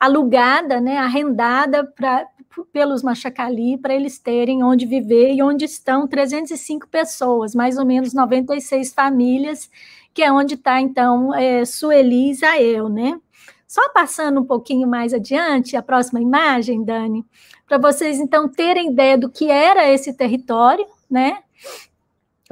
[0.00, 2.26] alugada, né, arrendada pra,
[2.72, 8.14] pelos Machacali para eles terem onde viver e onde estão 305 pessoas, mais ou menos
[8.14, 9.70] 96 famílias,
[10.12, 13.20] que é onde está, então, é, Sueli Isael, né?
[13.66, 17.24] Só passando um pouquinho mais adiante, a próxima imagem, Dani,
[17.66, 21.38] para vocês, então, terem ideia do que era esse território, né?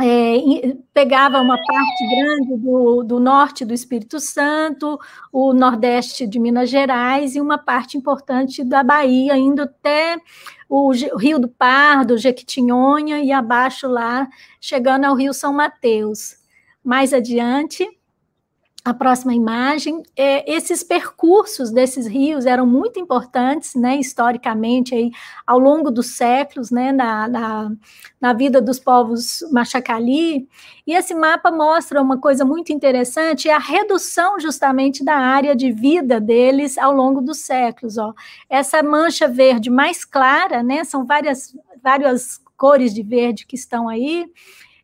[0.00, 4.98] É, pegava uma parte grande do, do, norte do Espírito Santo,
[5.30, 10.16] o nordeste de Minas Gerais e uma parte importante da Bahia, indo até
[10.68, 14.26] o, o Rio do Pardo, Jequitinhonha e abaixo lá,
[14.60, 16.36] chegando ao Rio São Mateus.
[16.82, 17.86] Mais adiante,
[18.84, 25.12] a próxima imagem, é, esses percursos desses rios eram muito importantes, né, historicamente, aí,
[25.46, 27.72] ao longo dos séculos, né, na, na,
[28.20, 30.48] na, vida dos povos Machacali,
[30.84, 35.70] e esse mapa mostra uma coisa muito interessante, é a redução justamente da área de
[35.70, 38.12] vida deles ao longo dos séculos, ó.
[38.50, 44.26] Essa mancha verde mais clara, né, são várias, várias cores de verde que estão aí,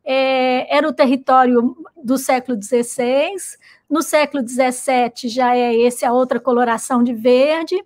[0.04, 3.34] é, era o território do século XVI,
[3.88, 7.76] no século XVII já é esse a outra coloração de verde,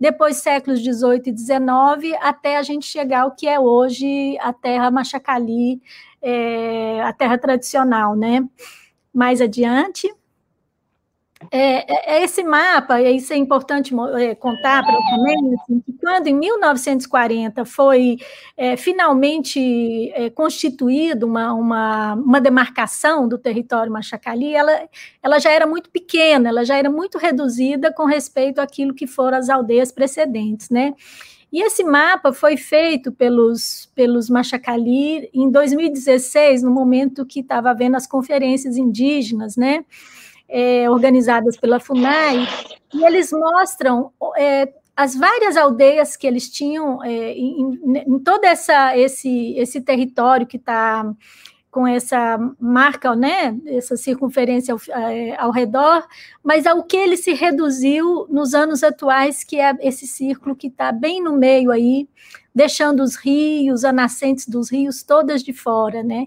[0.00, 4.90] depois séculos XVIII e XIX, até a gente chegar ao que é hoje a terra
[4.90, 5.82] Machacali,
[6.22, 8.46] é, a terra tradicional, né?
[9.12, 10.12] Mais adiante,
[11.52, 16.26] é, é, é, esse mapa, e isso é importante é, contar para também, assim, quando
[16.26, 18.16] em 1940 foi
[18.56, 24.88] é, finalmente é, constituído uma, uma, uma, demarcação do território Machacali, ela,
[25.22, 29.38] ela já era muito pequena, ela já era muito reduzida com respeito àquilo que foram
[29.38, 30.92] as aldeias precedentes, né?
[31.50, 37.96] E esse mapa foi feito pelos, pelos Machacali em 2016, no momento que estava havendo
[37.96, 39.84] as conferências indígenas, né?
[40.48, 42.46] É, organizadas pela FUNAI,
[42.94, 48.96] e eles mostram é, as várias aldeias que eles tinham é, em, em, todo essa,
[48.96, 51.04] esse, esse território que está
[51.70, 54.80] com essa marca, né, essa circunferência ao,
[55.10, 56.04] é, ao, redor,
[56.42, 60.90] mas ao que ele se reduziu nos anos atuais, que é esse círculo que está
[60.90, 62.08] bem no meio aí,
[62.52, 66.26] deixando os rios, as nascentes dos rios todas de fora, né?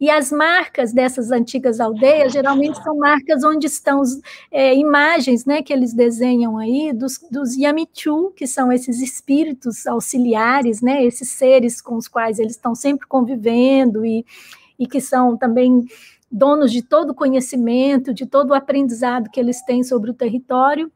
[0.00, 4.02] E as marcas dessas antigas aldeias geralmente são marcas onde estão
[4.50, 10.80] é, imagens né, que eles desenham aí dos, dos Yamichu, que são esses espíritos auxiliares,
[10.80, 14.24] né, esses seres com os quais eles estão sempre convivendo e,
[14.78, 15.84] e que são também
[16.30, 20.92] donos de todo o conhecimento, de todo o aprendizado que eles têm sobre o território.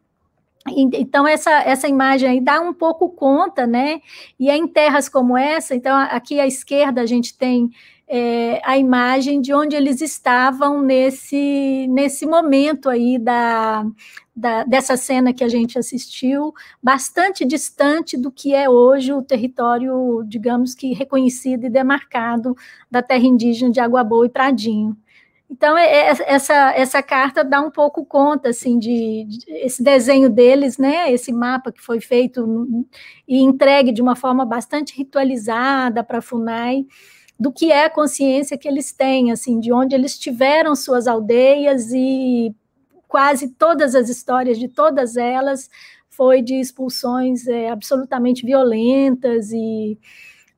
[0.68, 4.00] Então, essa, essa imagem aí dá um pouco conta, né?
[4.38, 7.70] E é em terras como essa, então, aqui à esquerda a gente tem
[8.14, 13.86] é, a imagem de onde eles estavam nesse, nesse momento aí da,
[14.36, 16.52] da, dessa cena que a gente assistiu,
[16.82, 22.54] bastante distante do que é hoje o território, digamos que reconhecido e demarcado
[22.90, 24.94] da terra indígena de Água Boa e Pradinho.
[25.50, 30.28] Então, é, é, essa, essa carta dá um pouco conta, assim, de, de, esse desenho
[30.28, 32.86] deles, né, esse mapa que foi feito
[33.26, 36.84] e entregue de uma forma bastante ritualizada para a FUNAI,
[37.38, 41.90] do que é a consciência que eles têm, assim, de onde eles tiveram suas aldeias
[41.92, 42.54] e
[43.08, 45.68] quase todas as histórias de todas elas
[46.08, 49.98] foi de expulsões é, absolutamente violentas e,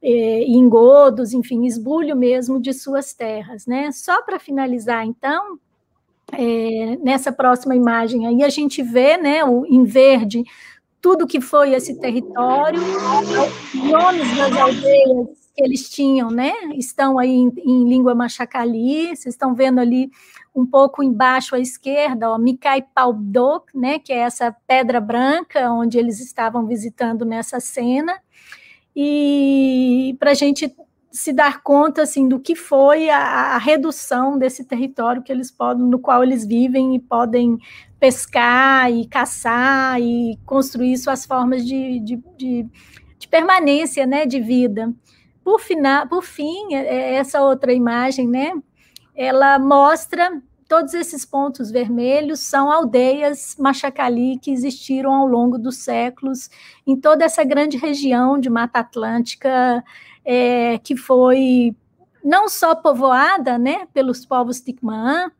[0.02, 3.90] e engodos, enfim, esbulho mesmo de suas terras, né?
[3.92, 5.58] Só para finalizar, então,
[6.32, 10.44] é, nessa próxima imagem aí a gente vê, né, o, em verde
[11.00, 16.52] tudo que foi esse território, os nomes das aldeias que eles tinham, né?
[16.74, 20.10] Estão aí em, em língua machacali, vocês estão vendo ali
[20.54, 23.98] um pouco embaixo à esquerda, ó, Mikai Paudok, né?
[23.98, 28.20] Que é essa pedra branca onde eles estavam visitando nessa cena.
[28.96, 30.74] E para a gente
[31.14, 35.86] se dar conta assim do que foi a, a, redução desse território que eles podem,
[35.86, 37.56] no qual eles vivem e podem
[38.00, 42.66] pescar e caçar e construir suas formas de, de, de,
[43.16, 44.92] de permanência, né, de vida.
[45.44, 48.52] Por, final, por fim, é, é essa outra imagem, né?
[49.14, 56.48] Ela mostra todos esses pontos vermelhos são aldeias machacali que existiram ao longo dos séculos
[56.86, 59.84] em toda essa grande região de Mata Atlântica
[60.24, 61.76] é, que foi
[62.24, 65.30] não só povoada, né, pelos povos Ticmaã,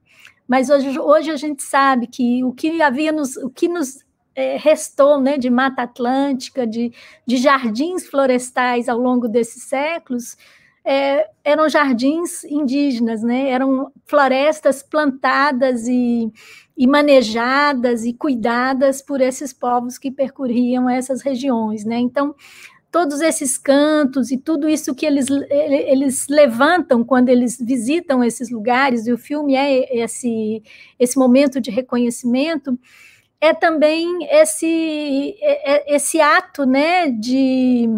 [0.46, 4.03] mas hoje, hoje a gente sabe que o que havia nos, o que nos
[4.34, 6.92] é, restou né, de Mata Atlântica, de,
[7.26, 10.36] de jardins florestais ao longo desses séculos,
[10.84, 16.30] é, eram jardins indígenas, né, eram florestas plantadas e,
[16.76, 21.84] e manejadas e cuidadas por esses povos que percorriam essas regiões.
[21.86, 21.98] Né?
[21.98, 22.34] Então,
[22.94, 29.06] todos esses cantos e tudo isso que eles, eles levantam quando eles visitam esses lugares,
[29.06, 30.62] e o filme é esse,
[30.96, 32.78] esse momento de reconhecimento,
[33.40, 37.88] é também esse, é, é, esse ato né, de,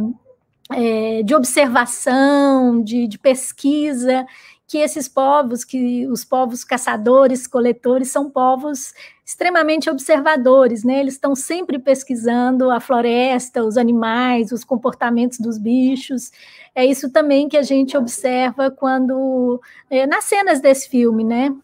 [0.73, 4.27] é, de observação, de, de pesquisa,
[4.69, 8.93] que esses povos, que os povos caçadores, coletores, são povos
[9.25, 11.01] extremamente observadores, né?
[11.01, 16.33] Eles estão sempre pesquisando a floresta, os animais, os comportamentos dos bichos.
[16.75, 21.55] É isso também que a gente observa quando é, nas cenas desse filme, né?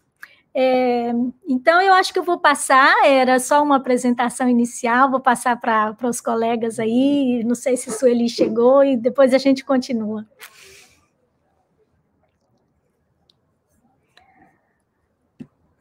[0.55, 1.11] É,
[1.47, 5.95] então, eu acho que eu vou passar, era só uma apresentação inicial, vou passar para
[6.03, 10.25] os colegas aí, não sei se Sueli chegou, e depois a gente continua.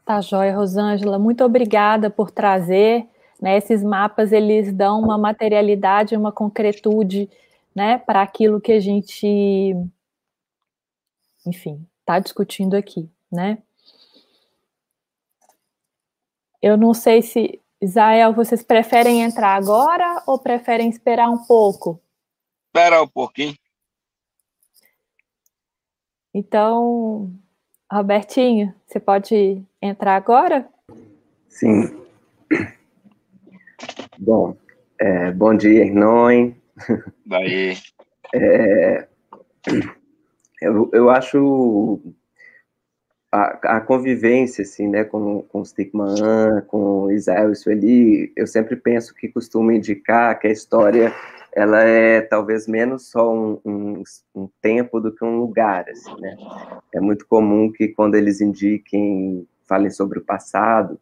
[0.07, 3.07] Tá joia, Rosângela, muito obrigada por trazer,
[3.41, 7.29] né, esses mapas, eles dão uma materialidade, uma concretude,
[7.75, 9.77] né, para aquilo que a gente,
[11.47, 13.59] enfim, está discutindo aqui, né.
[16.63, 22.01] Eu não sei se, Israel, vocês preferem entrar agora ou preferem esperar um pouco?
[22.69, 23.57] Esperar um pouquinho.
[26.33, 27.33] Então,
[27.93, 30.69] Robertinho, você pode entrar agora?
[31.49, 32.01] Sim.
[34.17, 34.57] Bom,
[35.01, 36.53] é, bom dia, Hernon.
[37.27, 37.77] Daí.
[38.33, 39.09] É,
[40.63, 42.01] eu, eu acho
[43.33, 48.77] a, a, convivência, assim, né, com, com o Stigman, com Israel e Sueli, eu sempre
[48.77, 51.11] penso que costumo indicar que a história,
[51.55, 54.03] ela é talvez menos só um, um,
[54.35, 56.37] um tempo do que um lugar, assim, né.
[56.95, 61.01] É muito comum que quando eles indiquem, falem sobre o passado,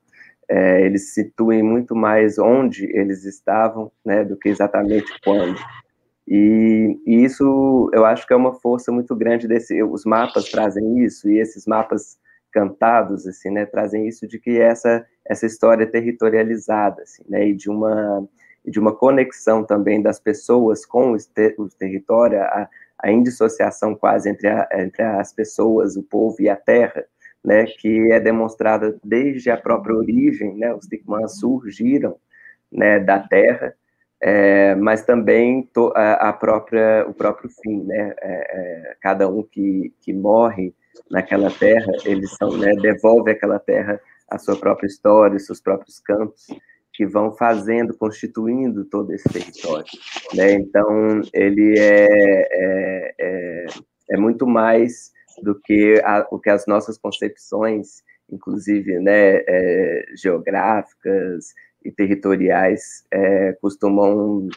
[0.49, 5.59] é, eles situem muito mais onde eles estavam, né, do que exatamente quando.
[6.31, 9.83] E, e, isso eu acho que é uma força muito grande desse.
[9.83, 12.19] Os mapas trazem isso e esses mapas
[12.53, 17.69] cantados assim, né, trazem isso de que essa essa história territorializada, assim, né, e de
[17.71, 18.29] uma
[18.65, 22.69] de uma conexão também das pessoas com o, ter, o território, a,
[23.03, 27.05] a indissociação quase entre, a, entre as pessoas, o povo e a terra,
[27.45, 32.17] né, que é demonstrada desde a própria origem, né, os Tikmãs surgiram
[32.71, 33.75] né, da terra,
[34.23, 39.43] é, mas também to, a, a, própria, o próprio fim, né, é, é, cada um
[39.43, 40.75] que, que morre
[41.11, 44.01] naquela terra, eles são, né, devolve aquela terra
[44.31, 46.47] a sua própria história, seus próprios campos,
[46.93, 49.91] que vão fazendo, constituindo todo esse território.
[50.35, 50.53] Né?
[50.53, 52.07] Então, ele é,
[52.53, 53.67] é, é,
[54.11, 55.11] é muito mais
[55.43, 61.55] do que a, o que as nossas concepções, inclusive né, é, geográficas
[61.85, 64.49] e territoriais, é, costumam,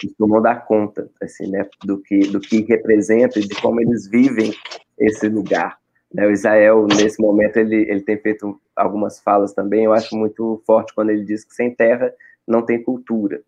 [0.00, 4.52] costumam dar conta assim, né, do, que, do que representa e de como eles vivem
[4.98, 5.78] esse lugar.
[6.12, 10.62] Né, o Israel, nesse momento, ele, ele tem feito algumas falas também, eu acho muito
[10.66, 12.12] forte quando ele diz que sem terra
[12.46, 13.42] não tem cultura.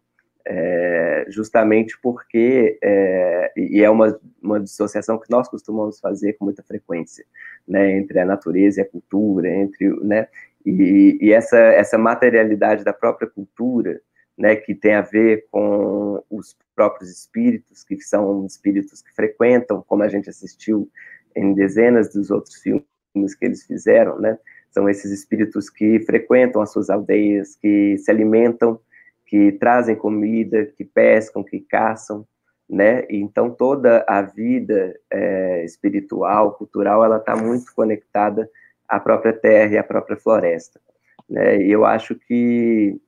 [0.44, 6.64] É, justamente porque, é, e é uma, uma dissociação que nós costumamos fazer com muita
[6.64, 7.24] frequência,
[7.66, 10.26] né, entre a natureza e a cultura, entre, né,
[10.64, 14.00] e, e essa, essa materialidade da própria cultura,
[14.36, 20.02] né, que tem a ver com os próprios espíritos, que são espíritos que frequentam, como
[20.02, 20.90] a gente assistiu
[21.36, 24.38] em dezenas dos outros filmes que eles fizeram, né?
[24.70, 28.80] São esses espíritos que frequentam as suas aldeias, que se alimentam,
[29.26, 32.26] que trazem comida, que pescam, que caçam,
[32.68, 33.04] né?
[33.10, 38.48] Então toda a vida é, espiritual, cultural, ela está muito conectada
[38.96, 40.80] à própria terra e à própria floresta,
[41.28, 41.62] né?
[41.62, 43.00] E eu acho que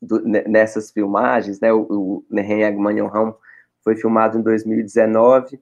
[0.00, 1.72] do, nessas filmagens, né?
[1.72, 2.62] O, o Nehen
[3.82, 5.60] foi filmado em 2019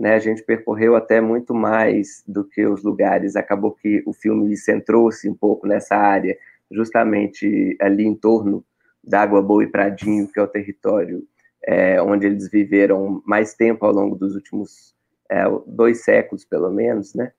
[0.00, 3.36] né, a gente percorreu até muito mais do que os lugares.
[3.36, 6.38] Acabou que o filme centrou-se um pouco nessa área,
[6.70, 8.64] justamente ali em torno
[9.04, 11.22] da Água Boa e Pradinho, que é o território
[11.62, 14.94] é, onde eles viveram mais tempo ao longo dos últimos
[15.30, 17.32] é, dois séculos, pelo menos, né?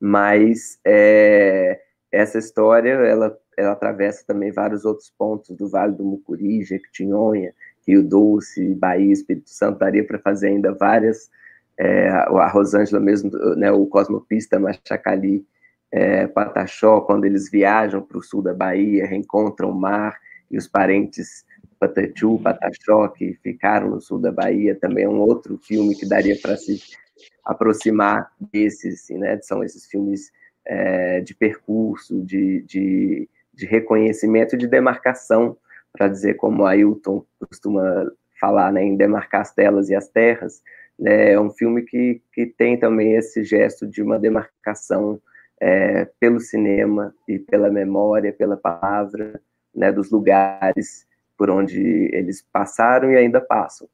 [0.00, 1.80] Mas é,
[2.12, 7.52] essa história, ela, ela atravessa também vários outros pontos do Vale do Mucuri, Jequitinhonha,
[7.86, 11.30] Rio Doce, Bahia, Espírito Santo, daria para fazer ainda várias
[11.78, 15.44] é, a Rosângela mesmo, né, o Cosmopista Machacali,
[15.92, 20.18] é, Pataxó, quando eles viajam para o sul da Bahia, reencontram o mar
[20.50, 21.44] e os parentes
[21.78, 26.36] Patachu, Pataxó, que ficaram no sul da Bahia, também é um outro filme que daria
[26.40, 26.80] para se
[27.44, 30.30] aproximar desses, assim, né, são esses filmes
[30.64, 35.56] é, de percurso, de, de, de reconhecimento, de demarcação,
[35.92, 40.62] para dizer como Ailton costuma falar, né, em demarcar as telas e as terras,
[40.98, 45.20] né, é um filme que, que tem também esse gesto de uma demarcação
[45.60, 49.40] é, pelo cinema e pela memória, pela palavra,
[49.74, 51.06] né, dos lugares
[51.36, 53.88] por onde eles passaram e ainda passam.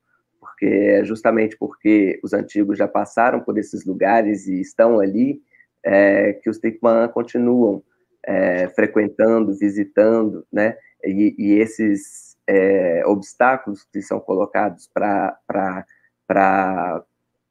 [0.63, 5.43] Porque é justamente porque os antigos já passaram por esses lugares e estão ali,
[5.85, 7.83] é, que os Tikman continuam
[8.25, 10.77] é, frequentando, visitando, né?
[11.03, 15.37] E, e esses é, obstáculos que são colocados para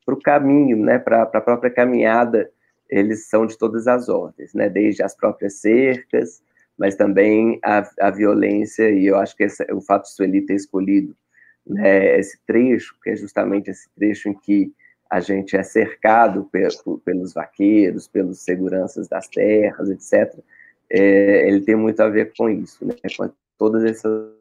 [0.07, 2.49] o caminho, né, para a própria caminhada,
[2.89, 6.41] eles são de todas as ordens, né, desde as próprias cercas,
[6.77, 10.55] mas também a, a violência, e eu acho que esse, o fato de Sueli ter
[10.55, 11.13] escolhido
[11.65, 14.73] né, esse trecho, que é justamente esse trecho em que
[15.09, 16.49] a gente é cercado
[17.03, 20.39] pelos vaqueiros, pelos seguranças das terras, etc.,
[20.89, 24.31] é, ele tem muito a ver com isso, né, com todas essas...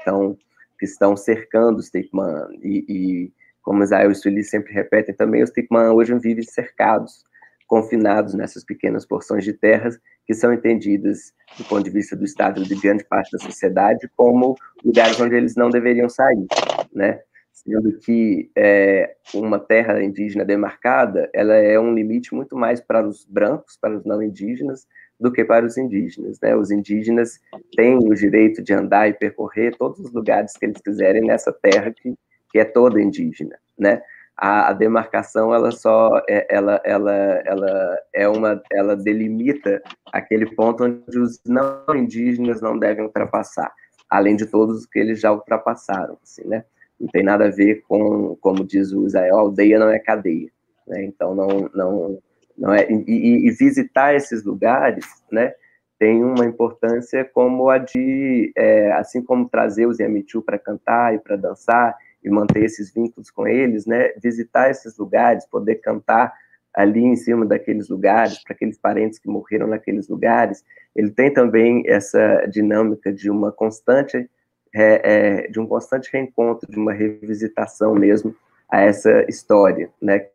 [0.00, 0.38] Então,
[0.78, 2.48] que estão cercando os Tikman.
[2.62, 3.32] E, e
[3.62, 7.24] como Israel e Sueli sempre repetem também, os Tikman hoje vivem cercados,
[7.66, 12.62] confinados nessas pequenas porções de terras que são entendidas, do ponto de vista do Estado
[12.62, 16.46] de grande parte da sociedade, como lugares onde eles não deveriam sair,
[16.92, 17.20] né?
[17.52, 23.24] Sendo que é, uma terra indígena demarcada, ela é um limite muito mais para os
[23.24, 24.86] brancos, para os não indígenas,
[25.18, 26.38] do que para os indígenas.
[26.42, 26.56] Né?
[26.56, 27.40] Os indígenas
[27.76, 31.92] têm o direito de andar e percorrer todos os lugares que eles quiserem nessa terra
[31.92, 32.14] que,
[32.50, 33.56] que é toda indígena.
[33.78, 34.02] Né?
[34.36, 37.12] A, a demarcação ela só é, ela, ela,
[37.44, 39.80] ela é uma ela delimita
[40.12, 43.72] aquele ponto onde os não indígenas não devem ultrapassar,
[44.10, 46.18] além de todos os que eles já ultrapassaram.
[46.22, 46.64] Assim, né?
[46.98, 50.50] Não tem nada a ver com, como diz o Israel, aldeia não é cadeia.
[50.86, 51.04] Né?
[51.04, 52.18] Então não não
[52.56, 55.54] não é, e, e visitar esses lugares, né,
[55.98, 61.18] tem uma importância como a de, é, assim como trazer os Yamichu para cantar e
[61.18, 64.12] para dançar e manter esses vínculos com eles, né?
[64.20, 66.32] Visitar esses lugares, poder cantar
[66.72, 70.64] ali em cima daqueles lugares, para aqueles parentes que morreram naqueles lugares.
[70.96, 74.28] Ele tem também essa dinâmica de uma constante,
[74.74, 78.34] é, é, de um constante reencontro, de uma revisitação mesmo
[78.68, 80.26] a essa história, né?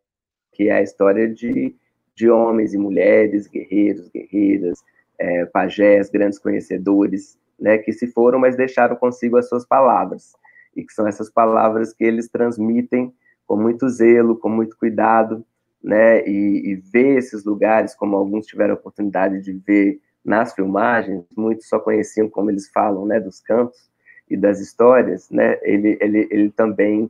[0.53, 1.75] Que é a história de,
[2.15, 4.79] de homens e mulheres, guerreiros, guerreiras,
[5.17, 7.79] é, pajés, grandes conhecedores, né?
[7.79, 10.37] Que se foram, mas deixaram consigo as suas palavras
[10.79, 13.13] e que são essas palavras que eles transmitem
[13.45, 15.45] com muito zelo, com muito cuidado,
[15.83, 21.23] né, e, e ver esses lugares, como alguns tiveram a oportunidade de ver nas filmagens,
[21.35, 23.89] muitos só conheciam como eles falam, né, dos cantos
[24.29, 27.09] e das histórias, né, ele, ele, ele também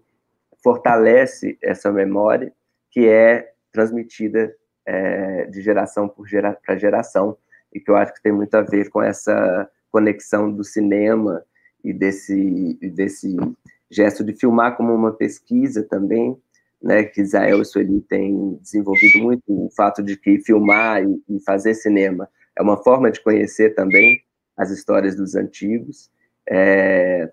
[0.63, 2.53] fortalece essa memória
[2.91, 4.53] que é transmitida
[4.86, 7.38] é, de geração por gera, para geração,
[7.74, 11.43] e que eu acho que tem muito a ver com essa conexão do cinema
[11.84, 13.36] e desse, desse
[13.89, 16.38] gesto de filmar como uma pesquisa também,
[16.82, 21.39] né, que Israel e Sueli têm desenvolvido muito, o fato de que filmar e, e,
[21.41, 24.21] fazer cinema é uma forma de conhecer também
[24.55, 26.09] as histórias dos antigos,
[26.49, 27.32] é,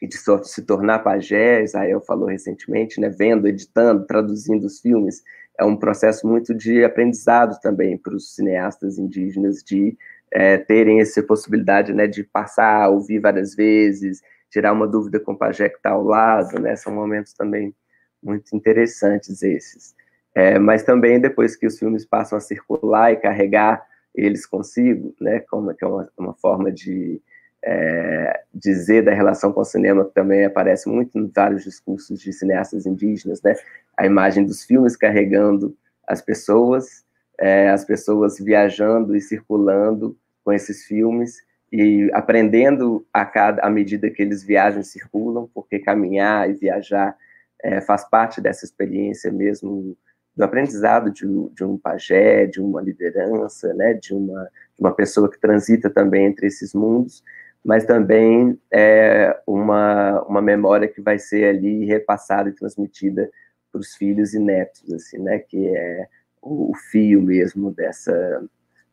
[0.00, 5.22] e de se tornar pajé, Israel falou recentemente, né, vendo, editando, traduzindo os filmes,
[5.58, 9.96] é um processo muito de aprendizado também para os cineastas indígenas, de
[10.36, 14.20] é, terem essa possibilidade né, de passar, ouvir várias vezes,
[14.50, 17.74] tirar uma dúvida com o pajé que está ao lado, né, são momentos também
[18.22, 19.94] muito interessantes esses.
[20.34, 23.82] É, mas também depois que os filmes passam a circular e carregar
[24.14, 27.18] eles consigo, né, como que é uma, uma forma de
[27.64, 32.30] é, dizer da relação com o cinema que também aparece muito em vários discursos de
[32.34, 33.54] cineastas indígenas, né,
[33.96, 35.74] a imagem dos filmes carregando
[36.06, 37.06] as pessoas
[37.38, 40.16] é, as pessoas viajando e circulando
[40.46, 45.80] com esses filmes e aprendendo a cada à medida que eles viajam e circulam, porque
[45.80, 47.16] caminhar e viajar
[47.60, 49.96] é, faz parte dessa experiência mesmo
[50.36, 55.28] do aprendizado de, de, um pajé, de uma liderança, né, de uma, de uma pessoa
[55.28, 57.24] que transita também entre esses mundos,
[57.64, 63.28] mas também é uma, uma memória que vai ser ali repassada e transmitida
[63.72, 66.06] para os filhos e netos, assim, né, que é
[66.40, 68.44] o, fio mesmo dessa,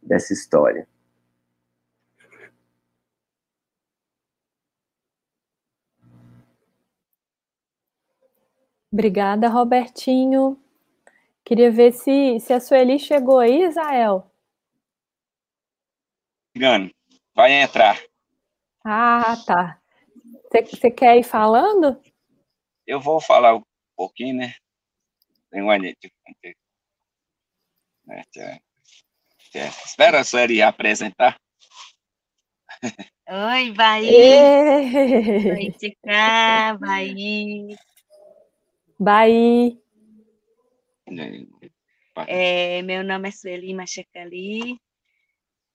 [0.02, 0.88] dessa história.
[8.94, 10.56] Obrigada, Robertinho.
[11.44, 14.32] Queria ver se, se a Sueli chegou aí, Israel.
[16.56, 16.94] Chegando.
[17.34, 18.00] Vai entrar.
[18.86, 19.82] Ah, tá.
[20.52, 22.00] Você quer ir falando?
[22.86, 23.64] Eu vou falar um
[23.96, 24.54] pouquinho, né?
[25.50, 25.96] Tem uma né?
[29.84, 31.36] Espera a Sueli apresentar.
[33.28, 34.52] Oi, Bahia.
[35.52, 37.76] Oi, Tica, Bahia.
[39.04, 39.78] Bahia.
[42.26, 44.80] É, meu nome é Sueli Machacali.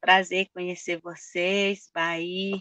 [0.01, 2.59] Prazer conhecer vocês, Bahia.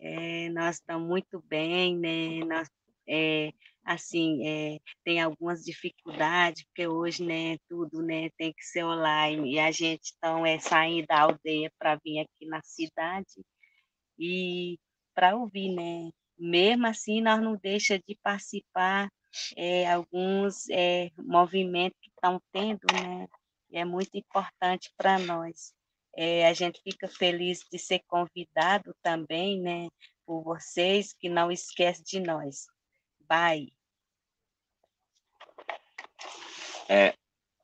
[0.00, 2.44] É, nós estamos muito bem, né?
[2.44, 2.68] Nós,
[3.08, 3.52] é,
[3.84, 9.60] assim, é, tem algumas dificuldades, porque hoje, né, tudo, né, tem que ser online, e
[9.60, 13.40] a gente, então, é sair da aldeia para vir aqui na cidade
[14.18, 14.80] e
[15.14, 19.08] para ouvir, né, mesmo assim, nós não deixa de participar
[19.56, 23.26] é, alguns é, movimentos que estão tendo, né,
[23.70, 25.74] e é muito importante para nós.
[26.16, 29.88] É, a gente fica feliz de ser convidado também, né,
[30.24, 32.66] por vocês, que não esquecem de nós.
[33.20, 33.72] Bye.
[36.88, 37.14] É,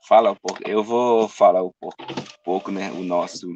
[0.08, 3.46] fala um pouco, eu vou falar um pouco, um pouco, né, o nosso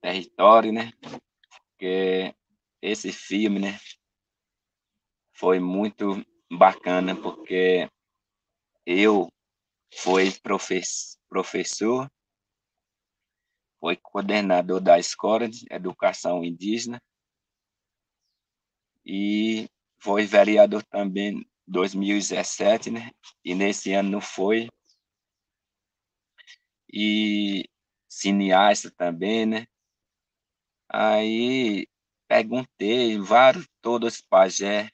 [0.00, 0.92] território, né,
[1.70, 2.34] porque
[2.80, 3.78] esse filme, né,
[5.36, 7.88] foi muito bacana, porque
[8.86, 9.28] eu
[9.94, 10.32] fui
[11.28, 12.10] professor,
[13.78, 17.00] foi coordenador da Escola de Educação Indígena
[19.04, 19.68] e
[19.98, 23.10] foi vereador também 2017, né?
[23.44, 24.68] E nesse ano não foi.
[26.90, 27.68] E
[28.08, 29.66] cineasta também, né?
[30.88, 31.86] Aí
[32.26, 34.90] perguntei, vários, todos pajé,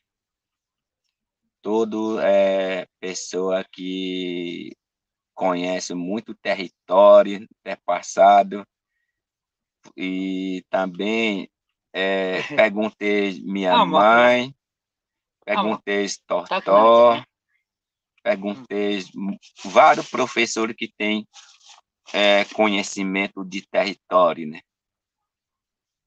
[1.63, 4.77] todo é, pessoa que
[5.33, 8.67] conhece muito território, é passado,
[9.97, 11.49] e também
[11.93, 14.55] é, perguntei minha mãe,
[15.45, 17.25] perguntei Tortó,
[18.23, 19.05] perguntei
[19.65, 21.27] vários professores que têm
[22.13, 24.61] é, conhecimento de território, né?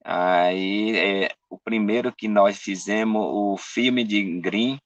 [0.08, 4.80] Aí, é, o primeiro que nós fizemos, o filme de Green,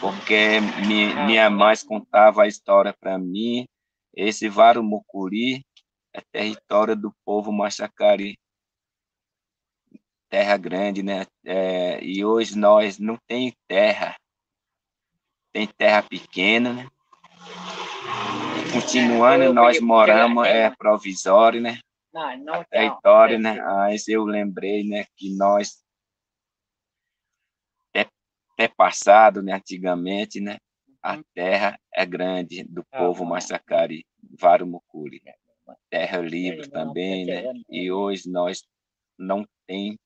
[0.00, 3.66] porque mi, minha mãe contava a história para mim,
[4.14, 5.64] esse Varo Mucuri
[6.12, 8.38] é território do povo Machacari,
[10.28, 11.26] terra grande, né?
[11.44, 14.16] É, e hoje nós não tem terra,
[15.52, 16.88] tem terra pequena, né?
[18.72, 21.78] Continuando, nós moramos é provisório, né?
[22.70, 23.60] Território, né?
[23.60, 25.83] Mas eu lembrei, né, que nós
[28.54, 30.58] até, até passado, né, antigamente, né,
[31.04, 31.24] a uhum.
[31.34, 34.06] terra é grande do ah, povo Massacari,
[34.40, 35.22] Varumucuri.
[35.90, 37.44] Terra livre também, né?
[37.68, 38.62] E hoje nós
[39.18, 39.98] não tem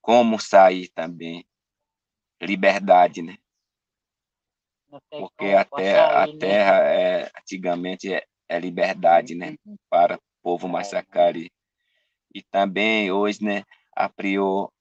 [0.00, 1.44] como sair também.
[2.40, 3.36] Liberdade, né?
[5.10, 6.38] Porque a terra, a né?
[6.38, 9.54] terra é, antigamente é, é liberdade, né?
[9.66, 9.76] Uhum.
[9.90, 11.52] Para o povo massacari.
[12.34, 13.64] E também hoje, né?
[13.94, 14.71] A Prior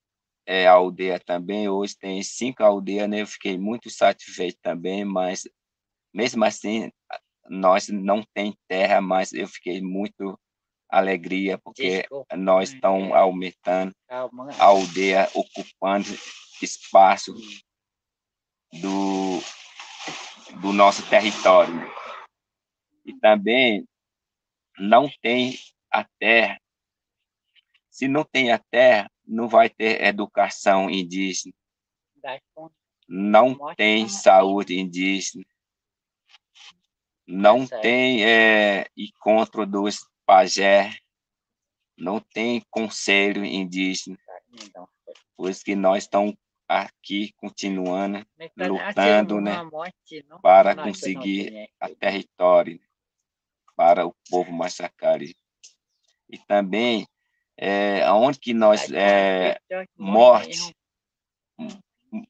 [0.45, 3.21] é, aldeia também, hoje tem cinco aldeias, né?
[3.21, 5.47] Eu fiquei muito satisfeito também, mas
[6.13, 6.91] mesmo assim,
[7.49, 10.39] nós não tem terra, mas eu fiquei muito
[10.89, 12.35] alegria porque Desculpa.
[12.35, 13.13] nós estamos é.
[13.13, 16.07] aumentando a aldeia, ocupando
[16.61, 17.33] espaço
[18.73, 19.39] do
[20.59, 21.73] do nosso território.
[23.05, 23.87] E também
[24.77, 25.57] não tem
[25.91, 26.59] a terra.
[27.89, 31.53] Se não tem a terra, não vai ter educação indígena.
[33.07, 35.45] Não tem saúde indígena.
[37.25, 40.93] Não tem é, encontro dos pajé.
[41.97, 44.17] Não tem conselho indígena.
[44.53, 44.87] Então,
[45.37, 46.35] Por isso que nós estamos
[46.67, 48.25] aqui continuando
[48.57, 49.57] lutando né,
[50.41, 52.81] para conseguir a território
[53.75, 55.35] para o povo massacari.
[56.29, 57.05] E também,
[57.61, 59.59] é, onde que nós, é,
[59.95, 60.75] morte,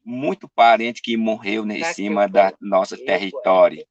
[0.04, 3.86] muito parente que morreu né, em cima da nosso território,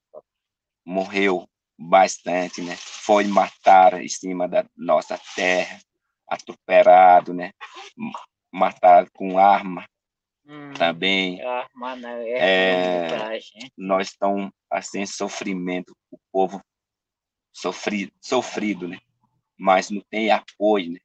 [0.84, 2.76] morreu bastante, né?
[2.76, 5.80] Foi matar em cima da nossa terra,
[6.28, 7.52] atropelado, né?
[8.52, 9.86] Matar com arma,
[10.50, 11.68] Hum, também ah,
[12.24, 13.08] é, é,
[13.76, 16.60] nós estamos assim sofrimento o povo
[17.52, 18.98] sofrido sofrido né
[19.56, 20.98] mas não tem apoio né?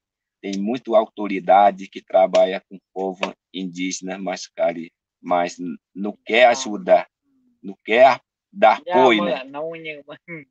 [0.46, 4.80] Tem muita autoridade que trabalha com o povo indígena mas cara
[5.20, 5.58] mas
[5.94, 7.08] não quer ajudar
[7.64, 8.20] não quer
[8.54, 9.44] dar apoio né?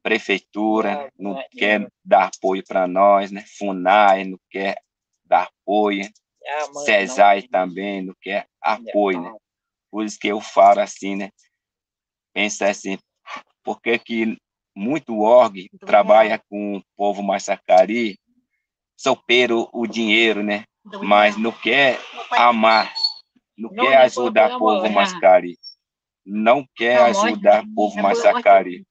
[0.03, 3.45] prefeitura não quer dar apoio para nós né?
[3.57, 4.77] Funai não quer
[5.25, 6.09] dar apoio.
[6.85, 9.35] Cesai também não quer apoio, né?
[9.91, 11.31] Por isso que eu falo assim, né?
[12.35, 12.99] Pensa assim,
[13.63, 14.37] por que que
[14.77, 18.19] muito org trabalha com o povo massacari,
[19.05, 20.65] sopero o dinheiro, né?
[21.03, 22.01] Mas não quer
[22.33, 22.91] amar,
[23.57, 25.59] não quer ajudar o povo mascari,
[26.25, 28.87] não quer ajudar o povo massacari.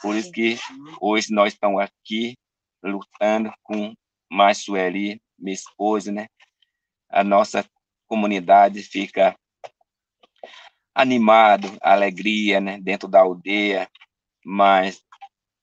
[0.00, 0.56] Por isso que
[1.00, 2.36] hoje nós estamos aqui
[2.82, 3.92] lutando com
[4.54, 6.26] Sueli, minha esposa, né?
[7.10, 7.68] a nossa
[8.06, 9.36] comunidade fica
[10.94, 13.88] animado, alegria, né, dentro da aldeia,
[14.44, 15.02] mas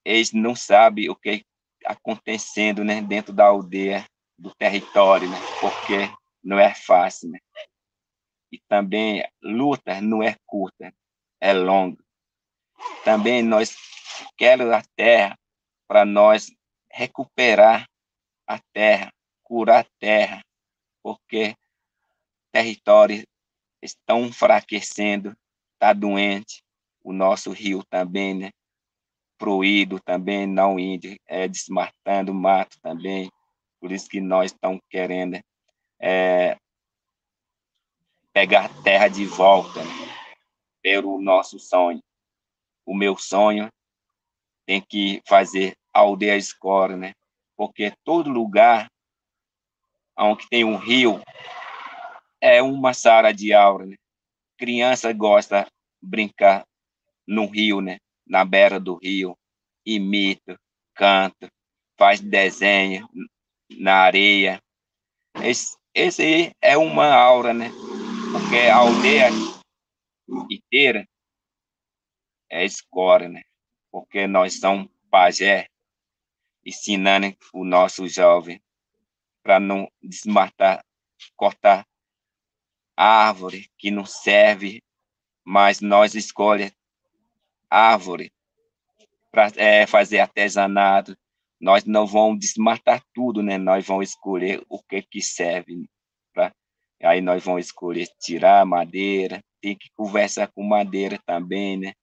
[0.04, 1.46] eles não sabem o que
[1.88, 4.06] acontecendo, né, dentro da aldeia,
[4.38, 6.10] do território, né, porque
[6.44, 7.40] não é fácil, né.
[8.52, 10.94] E também luta não é curta,
[11.40, 12.04] é longa.
[13.04, 13.76] Também nós
[14.38, 15.38] queremos a terra
[15.88, 16.52] para nós
[16.92, 17.88] recuperar
[18.46, 19.12] a terra,
[19.44, 20.42] curar a terra,
[21.04, 21.56] porque
[22.52, 23.26] territórios
[23.82, 25.36] estão enfraquecendo,
[25.74, 26.64] está doente,
[27.04, 28.50] o nosso rio também, né?
[29.38, 33.32] Proído também, não indo, é, desmatando mato também,
[33.80, 35.40] por isso que nós estamos querendo
[36.00, 36.58] é,
[38.34, 40.08] pegar terra de volta, né?
[40.82, 42.02] pelo nosso sonho.
[42.86, 43.70] O meu sonho
[44.66, 47.14] tem que fazer aldeia escola, né?
[47.56, 48.88] Porque todo lugar
[50.18, 51.22] onde tem um rio,
[52.42, 53.96] é uma sala de aula, né?
[54.58, 55.68] Criança gosta
[56.02, 56.66] brincar
[57.28, 57.98] no rio, né?
[58.28, 59.38] Na beira do rio,
[59.86, 60.60] imita,
[60.94, 61.50] canta,
[61.98, 63.08] faz desenho
[63.70, 64.62] na areia.
[65.42, 67.70] Esse, esse é uma aula, né?
[68.32, 69.30] Porque a aldeia
[70.50, 71.08] inteira
[72.50, 73.44] é escola, né?
[73.92, 75.68] Porque nós somos pajé,
[76.66, 78.62] ensinando o nosso jovem
[79.42, 80.84] para não desmatar,
[81.36, 81.88] cortar
[82.96, 84.84] árvore que não serve,
[85.46, 86.77] mas nós escolhemos
[87.70, 88.32] árvore
[89.32, 91.16] para é, fazer artesanato,
[91.60, 93.58] nós não vamos desmatar tudo, né?
[93.58, 95.88] Nós vamos escolher o que que serve
[97.04, 101.94] aí nós vamos escolher tirar madeira, tem que conversar com madeira também, né?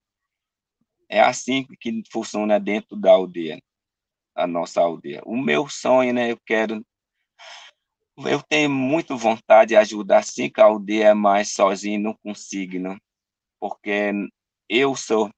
[1.09, 3.59] É assim que funciona dentro da aldeia,
[4.33, 5.21] a nossa aldeia.
[5.25, 6.31] O meu sonho, né?
[6.31, 6.83] Eu quero
[8.25, 12.97] eu tenho muito vontade de ajudar cinco aldeias, mas sozinho não consigo, não.
[13.59, 14.11] Porque
[14.69, 15.29] eu sou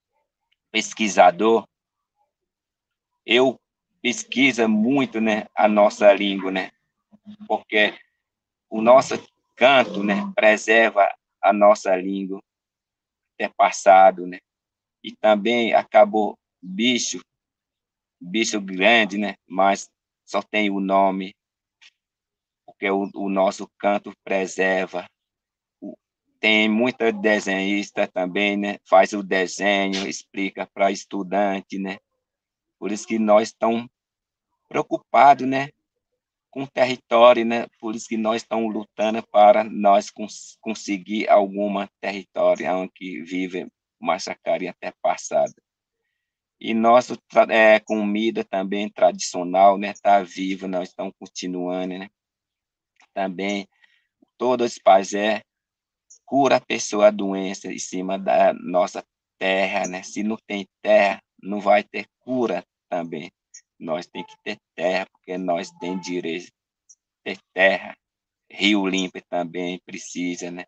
[0.71, 1.67] pesquisador,
[3.25, 3.59] eu
[4.01, 6.71] pesquisa muito, né, a nossa língua, né?
[7.47, 7.93] Porque
[8.69, 9.15] o nosso
[9.55, 12.41] canto, né, preserva a nossa língua
[13.33, 14.39] até passado, né?
[15.03, 17.19] E também acabou bicho,
[18.19, 19.35] bicho grande, né?
[19.47, 19.89] Mas
[20.25, 21.33] só tem o nome,
[22.65, 25.05] porque o, o nosso canto preserva.
[26.39, 28.77] Tem muita desenhista também, né?
[28.87, 31.97] Faz o desenho, explica para estudante, né?
[32.79, 33.87] Por isso que nós estamos
[34.67, 35.69] preocupado, né,
[36.51, 37.67] com o território, né?
[37.79, 43.67] Por isso que nós estamos lutando para nós cons conseguir alguma território onde vive
[43.99, 45.53] Machacari até passada.
[46.59, 47.17] E nossa
[47.49, 49.91] é, comida também tradicional, né?
[49.91, 52.09] Está viva, nós estamos continuando, né?
[53.13, 53.67] Também
[54.37, 55.43] todos os pajé
[56.27, 59.03] cura a pessoa a doença em cima da nossa
[59.39, 60.03] terra, né?
[60.03, 63.31] Se não tem terra, não vai ter cura também.
[63.79, 66.51] Nós tem que ter terra, porque nós tem direito de
[67.23, 67.97] ter terra.
[68.51, 70.65] Rio limpo também precisa, né?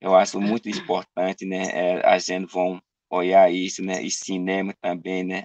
[0.00, 1.62] Eu acho muito importante, né?
[1.72, 4.02] É, a gente vão olhar isso, né?
[4.02, 5.44] E cinema também, né?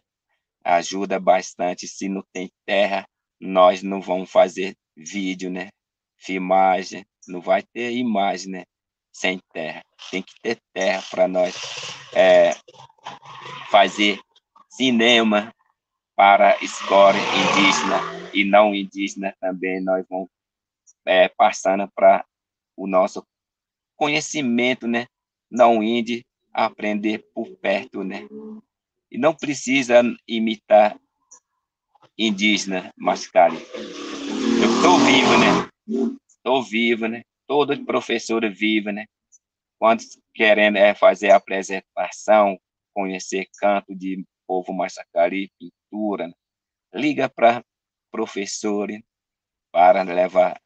[0.63, 1.87] Ajuda bastante.
[1.87, 3.07] Se não tem terra,
[3.39, 5.69] nós não vamos fazer vídeo, né?
[6.17, 8.65] Filmagem, não vai ter imagem, né?
[9.11, 9.81] Sem terra.
[10.11, 11.55] Tem que ter terra para nós
[12.13, 12.51] é,
[13.69, 14.19] fazer
[14.69, 15.51] cinema,
[16.15, 17.99] para escola indígena
[18.33, 20.29] e não indígena também, nós vamos
[21.05, 22.25] é, passando para
[22.75, 23.23] o nosso
[23.95, 25.05] conhecimento, né?
[25.49, 26.23] Não índio,
[26.53, 28.27] aprender por perto, né?
[29.11, 30.99] E não precisa imitar
[32.17, 33.57] indígena, Mascari.
[33.57, 36.17] Eu estou vivo, né?
[36.47, 37.23] Estou vivo, né?
[37.45, 39.05] Todo professor vivo, né?
[39.77, 40.01] Quando
[40.33, 42.57] querendo é fazer a apresentação,
[42.93, 46.33] conhecer canto de povo Massacari, pintura, né?
[46.93, 47.61] liga para
[48.09, 48.87] professor
[49.73, 50.57] para levar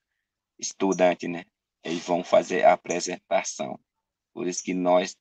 [0.60, 1.46] estudante, né?
[1.84, 3.80] Eles vão fazer a apresentação.
[4.36, 5.16] Por isso que nós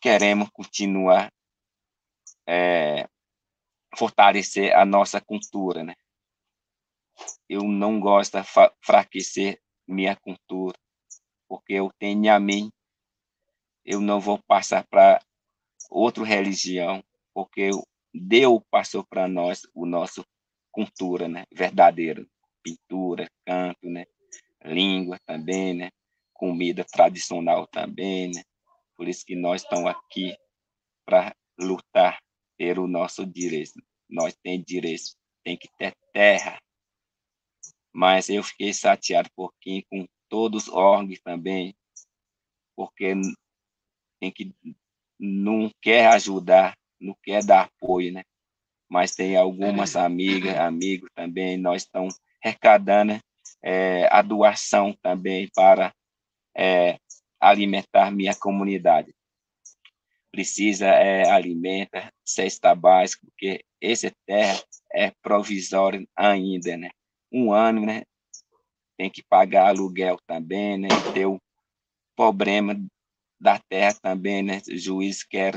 [0.00, 1.30] queremos continuar
[2.48, 3.06] é,
[3.94, 5.94] fortalecer a nossa cultura, né?
[7.48, 8.46] Eu não gosto de
[8.80, 10.76] fraquecer minha cultura,
[11.48, 12.70] porque eu tenho a mim,
[13.84, 15.20] eu não vou passar para
[15.90, 17.04] outra religião,
[17.34, 17.70] porque
[18.12, 20.24] Deus passou para nós o nosso
[20.72, 22.26] cultura, né, verdadeira,
[22.62, 24.06] pintura, canto, né,
[24.64, 25.90] língua também, né,
[26.32, 28.42] comida tradicional também, né.
[28.96, 30.36] Por isso que nós estamos aqui
[31.06, 32.18] para lutar
[32.56, 33.72] pelo nosso direito.
[34.08, 36.58] Nós temos direito, tem que ter terra.
[37.94, 41.74] Mas eu fiquei chateado pouquinho com todos os órgãos também,
[42.76, 43.14] porque
[44.20, 44.52] tem que
[45.18, 48.24] não quer ajudar não quer dar apoio, né?
[48.88, 53.18] Mas tem algumas amigas, amigos também, nós estamos arrecadando
[53.62, 55.92] é, a doação também para
[56.56, 56.98] é,
[57.40, 59.14] alimentar minha comunidade.
[60.30, 66.90] Precisa é, alimenta, cesta básica, porque esse terra é provisório ainda, né?
[67.34, 68.04] Um ano, né?
[68.96, 70.88] Tem que pagar aluguel também, né?
[71.12, 71.40] Tem o
[72.14, 72.76] problema
[73.40, 74.62] da terra também, né?
[74.68, 75.56] O juiz quer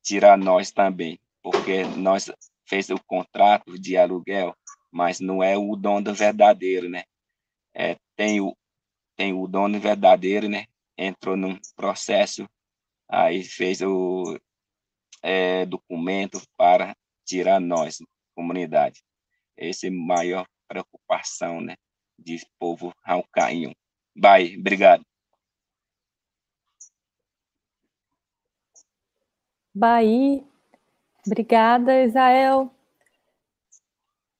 [0.00, 2.30] tirar nós também, porque nós
[2.68, 4.54] fez o contrato de aluguel,
[4.92, 7.02] mas não é o dono verdadeiro, né?
[7.74, 8.56] É, tem o
[9.16, 10.66] tem o dono verdadeiro, né?
[10.96, 12.48] Entrou num processo,
[13.08, 14.38] aí fez o
[15.20, 16.94] é, documento para
[17.26, 17.98] tirar nós,
[18.36, 19.02] comunidade.
[19.56, 21.76] Essa é maior preocupação, né?
[22.18, 23.74] De povo raucainho.
[24.14, 25.04] Bye, obrigado.
[29.74, 30.44] Bahia.
[31.26, 32.70] Obrigada, Isael.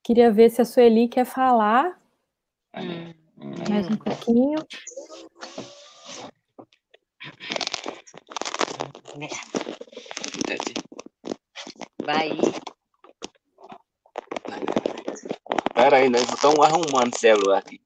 [0.03, 1.99] Queria ver se a Sueli quer falar.
[2.75, 3.13] Hum.
[3.69, 4.57] Mais um pouquinho.
[12.03, 12.68] Bahia.
[15.79, 17.79] Espera aí, nós estamos arrumando o celular aqui.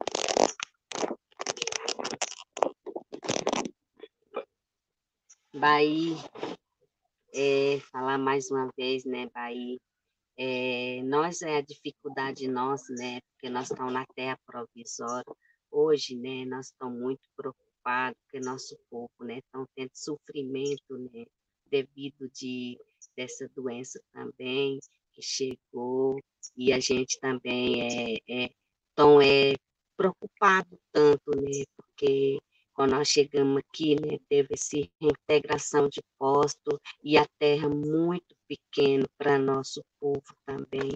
[5.53, 6.15] Bahia
[7.35, 9.77] é, falar mais uma vez, né, Bahia,
[10.35, 13.21] É, nós é a dificuldade nossa, né?
[13.29, 15.31] Porque nós estamos na terra provisória.
[15.69, 16.45] Hoje, né?
[16.45, 19.37] Nós estamos muito preocupados porque nosso povo, né?
[19.37, 21.25] Estão tendo sofrimento, né?
[21.69, 22.75] Devido de
[23.15, 24.79] dessa doença também
[25.13, 26.19] que chegou
[26.57, 28.49] e a gente também é, é
[28.95, 29.53] tão é
[29.95, 31.63] preocupado tanto, né?
[31.77, 32.39] Porque
[32.73, 39.05] quando nós chegamos aqui, né, teve essa integração de posto e a terra muito pequena
[39.17, 40.91] para nosso povo também.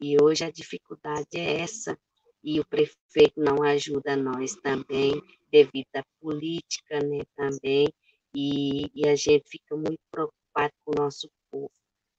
[0.00, 1.98] E hoje a dificuldade é essa,
[2.44, 7.92] e o prefeito não ajuda nós também, devido à política, né, também,
[8.34, 11.72] e, e a gente fica muito preocupado com o nosso povo.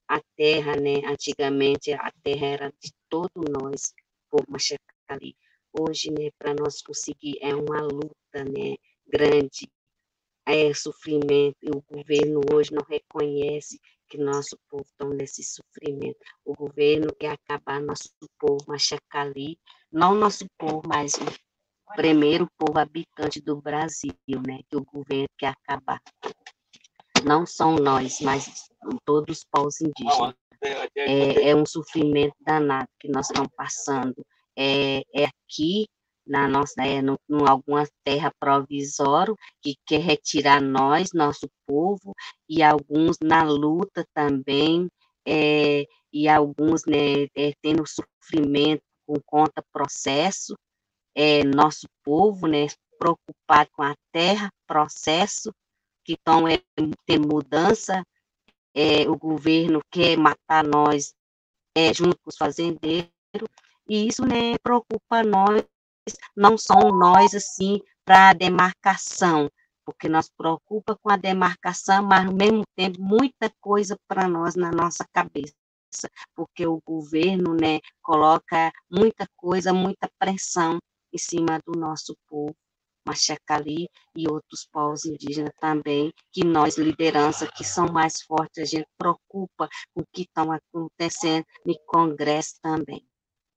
[0.08, 3.94] A terra, né, antigamente a terra era de todos nós,
[4.30, 5.36] povo Machacali.
[5.74, 9.70] Hoje, né, para nós conseguir, é uma luta, né, grande
[10.46, 16.18] é, sofrimento e o governo hoje não reconhece que nosso povo está nesse sofrimento.
[16.46, 19.60] O governo quer acabar nosso povo machacali,
[19.92, 24.14] não nosso povo, mas o primeiro povo habitante do Brasil,
[24.48, 24.60] né?
[24.70, 26.02] Que o governo quer acabar.
[27.28, 28.70] Não são nós, mas
[29.06, 30.34] todos os povos indígenas.
[30.96, 34.16] É, é um sofrimento danado que nós estamos passando.
[34.56, 35.88] É, é aqui
[36.26, 42.14] na nossa, é, no, em alguma terra provisória que quer retirar nós, nosso povo,
[42.50, 44.90] e alguns na luta também,
[45.26, 50.56] é, e alguns né, é, tendo sofrimento com conta processo,
[51.16, 52.68] é, nosso povo, né,
[53.00, 55.52] preocupado com a terra, processo,
[56.08, 56.62] que estão é,
[57.06, 58.02] tem mudança,
[58.74, 61.14] é, o governo quer matar nós
[61.76, 63.12] é, junto com os fazendeiros,
[63.90, 65.66] e isso né, preocupa nós
[66.34, 69.52] não são nós, assim, para a demarcação,
[69.86, 74.72] porque nós preocupa com a demarcação, mas ao mesmo tempo muita coisa para nós na
[74.72, 75.54] nossa cabeça,
[76.34, 80.80] porque o governo, né, coloca muita coisa, muita pressão
[81.12, 82.56] em cima do nosso povo.
[83.08, 88.88] Machacali e outros povos indígenas também, que nós, liderança, que são mais fortes, a gente
[88.98, 93.04] preocupa com o que estão acontecendo no Congresso também.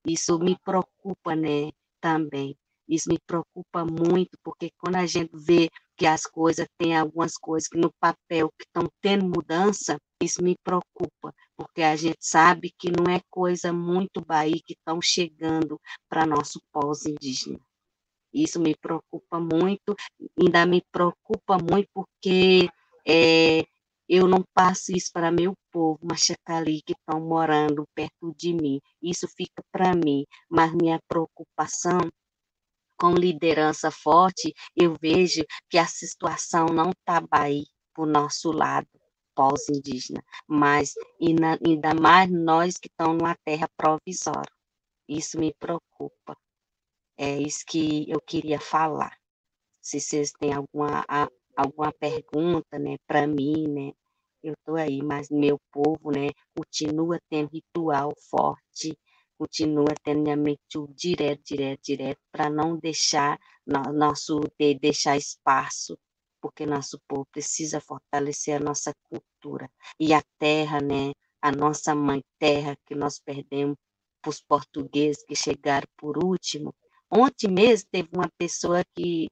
[0.07, 1.71] Isso me preocupa, né?
[2.01, 2.57] também.
[2.89, 7.69] Isso me preocupa muito, porque quando a gente vê que as coisas, tem algumas coisas
[7.69, 12.91] que no papel que estão tendo mudança, isso me preocupa, porque a gente sabe que
[12.91, 15.79] não é coisa muito Bahia que estão chegando
[16.09, 17.61] para nosso pós indígena.
[18.33, 19.95] Isso me preocupa muito,
[20.41, 22.69] ainda me preocupa muito porque
[23.07, 23.65] é,
[24.09, 28.81] eu não passo isso para meu povo, Machacali, que estão morando perto de mim.
[29.03, 32.01] Isso fica para mim, mas minha preocupação
[33.01, 37.65] com liderança forte, eu vejo que a situação não está aí
[37.95, 38.87] para o nosso lado
[39.35, 44.53] pós-indígena, mas ainda mais nós que estamos numa terra provisória.
[45.09, 46.37] Isso me preocupa.
[47.23, 49.15] É isso que eu queria falar.
[49.83, 51.05] Se vocês têm alguma,
[51.55, 53.93] alguma pergunta, né, para mim, né,
[54.43, 58.99] eu estou aí, mas meu povo, né, continua tendo ritual forte,
[59.39, 60.63] continua tendo minha mente
[60.95, 65.99] direto, direto, direto, para não deixar nosso de, deixar espaço,
[66.41, 71.13] porque nosso povo precisa fortalecer a nossa cultura e a terra, né,
[71.43, 73.77] a nossa mãe terra que nós perdemos
[74.23, 76.75] para os portugueses que chegaram por último.
[77.11, 79.29] Ontem mesmo teve uma pessoa que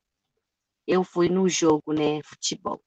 [0.86, 2.80] eu fui no jogo, né, futebol.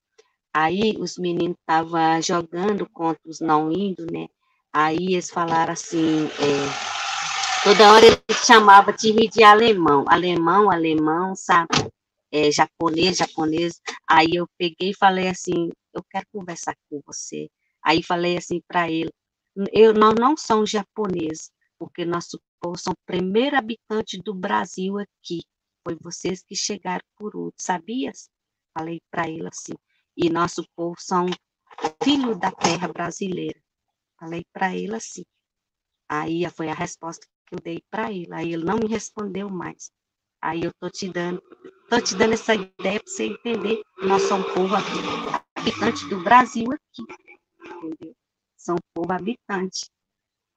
[0.54, 4.28] Aí os meninos estavam jogando contra os não indo, né?
[4.74, 11.70] Aí eles falaram assim, é, toda hora ele chamava de de alemão, alemão, alemão, sabe?
[12.32, 13.80] É, japonês, japonês.
[14.08, 17.50] Aí eu peguei e falei assim, eu quero conversar com você.
[17.84, 19.12] Aí falei assim para ele,
[19.74, 25.42] eu, nós não somos japoneses, porque nosso povo são o primeiro habitante do Brasil aqui.
[25.84, 28.30] Foi vocês que chegaram por último, sabias?
[28.74, 29.74] Falei para ele assim
[30.16, 31.26] e nosso povo são
[32.04, 33.60] filhos da terra brasileira.
[34.20, 35.24] Falei para ele assim.
[36.10, 38.32] Aí foi a resposta que eu dei para ele.
[38.34, 39.92] Aí ele não me respondeu mais.
[40.42, 41.42] Aí eu tô te dando,
[41.90, 43.82] tô te dando essa ideia para você entender.
[44.04, 47.04] Nós somos povo habitante do Brasil aqui,
[47.60, 48.16] entendeu?
[48.58, 49.90] São povo habitante.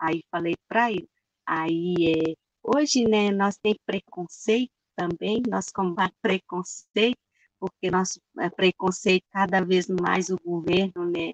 [0.01, 1.09] Aí falei para ele.
[1.47, 1.95] Aí
[2.31, 7.19] é, hoje, né, nós tem preconceito também, nós combatemos preconceito
[7.65, 11.33] porque nosso é, preconceito cada vez mais o governo, né,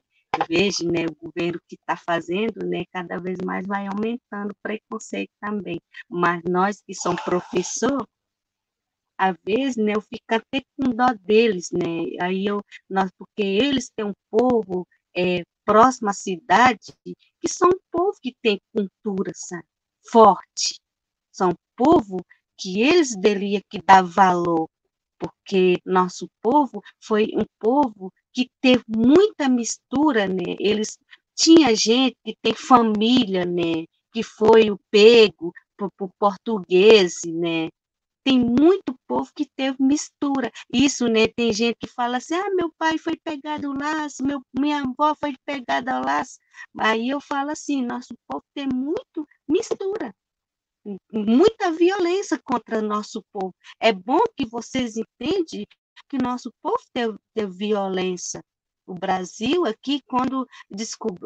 [0.48, 5.30] veja, né, o governo que está fazendo, né, cada vez mais vai aumentando o preconceito
[5.40, 5.80] também.
[6.08, 8.06] Mas nós que somos professor,
[9.18, 13.90] às vezes, né, eu fico até com dó deles, né, aí eu, nós, porque eles
[13.90, 14.86] têm um povo
[15.16, 19.64] é, próxima à cidade, que são um povo que tem cultura sabe?
[20.10, 20.80] Forte.
[21.32, 22.24] São povo
[22.58, 24.68] que eles deveriam que dar valor,
[25.18, 30.56] porque nosso povo foi um povo que teve muita mistura, né?
[30.58, 30.98] Eles
[31.34, 33.86] tinha gente que tem família, né?
[34.12, 37.68] Que foi o pego por, por português, né?
[38.24, 40.50] Tem muito povo que teve mistura.
[40.72, 41.26] Isso, né?
[41.28, 45.34] Tem gente que fala assim: ah, meu pai foi pegado laço, meu, minha avó foi
[45.44, 46.38] pegada ao laço.
[46.78, 50.14] Aí eu falo assim: nosso povo tem muito mistura
[51.12, 53.54] muita violência contra nosso povo.
[53.78, 55.66] É bom que vocês entendem
[56.08, 58.42] que nosso povo tem, tem violência.
[58.90, 60.44] O Brasil aqui, quando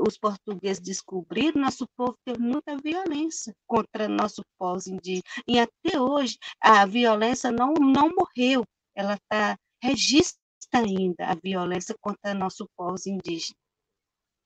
[0.06, 5.22] os portugueses descobriram, nosso povo teve muita violência contra nosso povo indígena.
[5.48, 10.38] E até hoje, a violência não, não morreu, ela está registra
[10.74, 13.56] ainda a violência contra nosso povo indígena.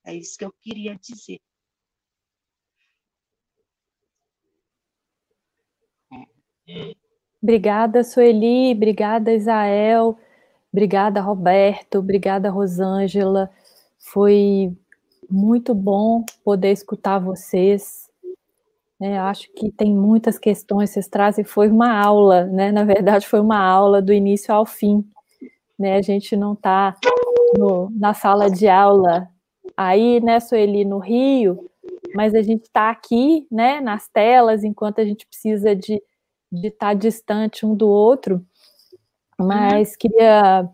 [0.06, 1.40] É isso que eu queria dizer.
[7.42, 10.16] Obrigada, Sueli, obrigada, Isael,
[10.78, 13.50] obrigada, Roberto, obrigada, Rosângela.
[13.98, 14.72] Foi
[15.28, 18.08] muito bom poder escutar vocês.
[19.00, 21.44] É, acho que tem muitas questões que vocês trazem.
[21.44, 22.70] Foi uma aula, né?
[22.70, 25.04] Na verdade, foi uma aula do início ao fim.
[25.76, 25.96] Né?
[25.96, 26.96] A gente não está
[27.90, 29.28] na sala de aula
[29.76, 31.68] aí, né, Sueli, no Rio,
[32.14, 36.02] mas a gente está aqui, né, nas telas, enquanto a gente precisa de
[36.50, 38.44] de estar distante um do outro,
[39.38, 40.68] mas queria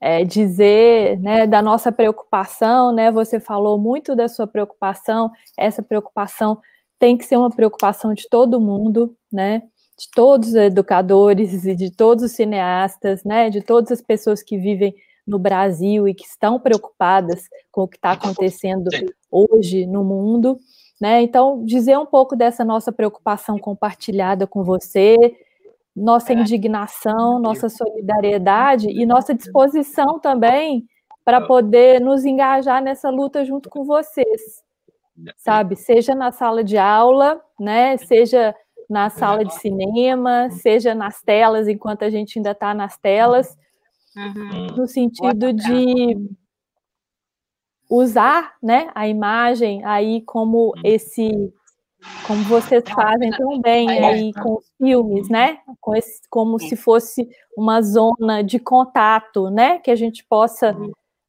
[0.00, 3.10] é, dizer né, da nossa preocupação, né?
[3.12, 6.58] Você falou muito da sua preocupação, essa preocupação
[6.98, 9.62] tem que ser uma preocupação de todo mundo, né?
[9.98, 13.50] De todos os educadores e de todos os cineastas, né?
[13.50, 14.94] De todas as pessoas que vivem
[15.26, 18.88] no Brasil e que estão preocupadas com o que está acontecendo
[19.30, 20.58] hoje no mundo.
[21.00, 21.22] Né?
[21.22, 25.16] Então, dizer um pouco dessa nossa preocupação compartilhada com você,
[25.94, 30.86] nossa indignação, nossa solidariedade e nossa disposição também
[31.24, 34.62] para poder nos engajar nessa luta junto com vocês,
[35.36, 35.76] sabe?
[35.76, 37.96] Seja na sala de aula, né?
[37.98, 38.54] Seja
[38.88, 43.56] na sala de cinema, seja nas telas, enquanto a gente ainda está nas telas,
[44.16, 44.66] uhum.
[44.76, 46.16] no sentido de
[47.88, 51.52] usar né, a imagem aí como esse
[52.26, 55.58] como vocês fazem tão bem aí com os filmes, né?
[55.80, 59.78] Com esse, como se fosse uma zona de contato, né?
[59.78, 60.76] Que a gente possa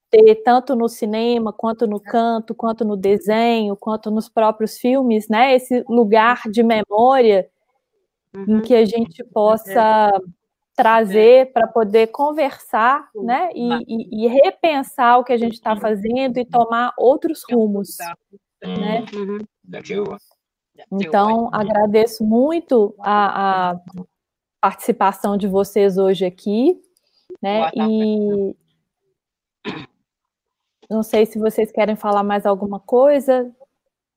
[0.09, 5.55] ter tanto no cinema, quanto no canto, quanto no desenho, quanto nos próprios filmes, né?
[5.55, 7.49] Esse lugar de memória
[8.33, 10.11] em que a gente possa
[10.75, 16.37] trazer para poder conversar, né, e, e, e, repensar o que a gente está fazendo
[16.37, 17.97] e tomar outros rumos,
[18.63, 19.05] né?
[19.13, 19.39] Uhum.
[20.91, 23.81] Então, agradeço muito a, a
[24.61, 26.81] participação de vocês hoje aqui,
[27.41, 28.55] né, e
[30.89, 33.49] não sei se vocês querem falar mais alguma coisa,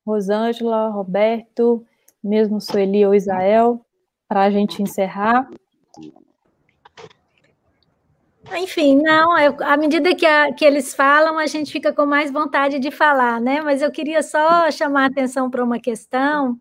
[0.06, 1.86] Rosângela, Roberto,
[2.22, 3.84] mesmo Sueli ou Isael,
[4.28, 5.48] para a gente encerrar.
[8.52, 12.30] Enfim, não, eu, à medida que, a, que eles falam, a gente fica com mais
[12.30, 13.60] vontade de falar, né?
[13.60, 16.58] Mas eu queria só chamar a atenção para uma questão.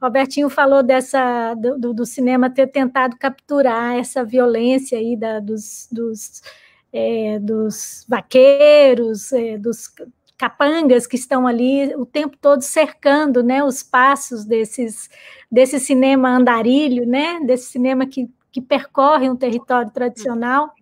[0.00, 6.40] Robertinho falou dessa do, do, cinema ter tentado capturar essa violência aí da, dos, dos,
[6.92, 9.92] é, dos vaqueiros, é, dos
[10.36, 15.10] capangas que estão ali o tempo todo cercando né, os passos desses,
[15.50, 20.72] desse cinema andarilho, né, desse cinema que, que percorre um território tradicional.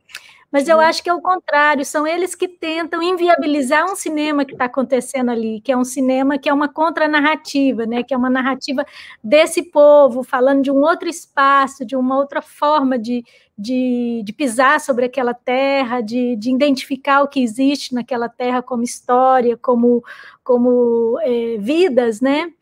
[0.50, 4.52] Mas eu acho que é o contrário, são eles que tentam inviabilizar um cinema que
[4.52, 8.02] está acontecendo ali, que é um cinema que é uma contranarrativa, né?
[8.02, 8.84] que é uma narrativa
[9.22, 13.24] desse povo, falando de um outro espaço, de uma outra forma de,
[13.58, 18.82] de, de pisar sobre aquela terra, de, de, identificar o que existe naquela terra como
[18.82, 20.04] história, como,
[20.44, 22.52] como é, vidas, né?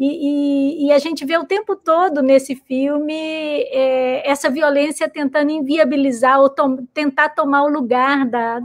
[0.00, 5.50] E, e, e, a gente vê o tempo todo nesse filme é, essa violência tentando
[5.50, 8.62] inviabilizar ou tom, tentar tomar o lugar da,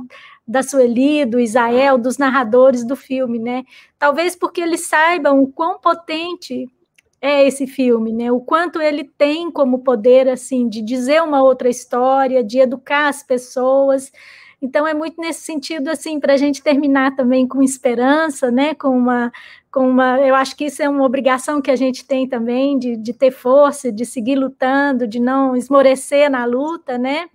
[0.47, 3.65] da Sueli, do Isael, dos narradores do filme, né?
[3.99, 6.69] Talvez porque eles saibam o quão potente
[7.19, 8.31] é esse filme, né?
[8.31, 13.23] O quanto ele tem como poder assim de dizer uma outra história, de educar as
[13.23, 14.09] pessoas.
[14.61, 18.73] Então é muito nesse sentido assim para a gente terminar também com esperança, né?
[18.73, 19.33] Com uma
[19.75, 22.95] com uma, eu acho que isso é uma obrigação que a gente tem também de,
[22.95, 27.27] de ter força, de seguir lutando, de não esmorecer na luta, né?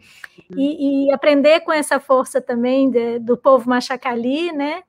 [0.57, 4.83] E, e aprender com essa força também de, do povo machacali, né?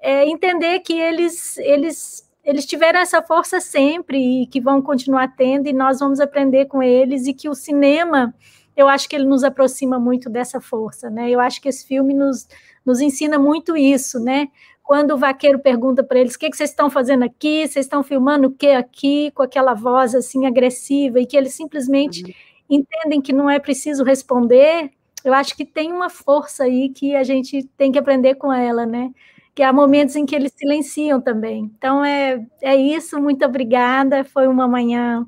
[0.00, 5.66] é, entender que eles, eles, eles tiveram essa força sempre e que vão continuar tendo,
[5.66, 8.34] e nós vamos aprender com eles, e que o cinema,
[8.76, 11.30] eu acho que ele nos aproxima muito dessa força, né?
[11.30, 12.46] Eu acho que esse filme nos,
[12.84, 14.48] nos ensina muito isso, né?
[14.86, 17.66] Quando o vaqueiro pergunta para eles: o que, que vocês estão fazendo aqui?
[17.66, 19.32] Vocês estão filmando o que aqui?
[19.32, 22.30] Com aquela voz assim agressiva, e que eles simplesmente uhum.
[22.70, 24.92] entendem que não é preciso responder.
[25.24, 28.86] Eu acho que tem uma força aí que a gente tem que aprender com ela,
[28.86, 29.10] né?
[29.56, 31.64] Que há momentos em que eles silenciam também.
[31.76, 34.22] Então é, é isso, muito obrigada.
[34.22, 35.26] Foi uma manhã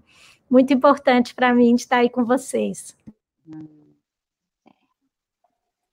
[0.49, 2.97] muito importante para mim de estar aí com vocês.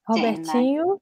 [0.08, 1.02] Robertinho?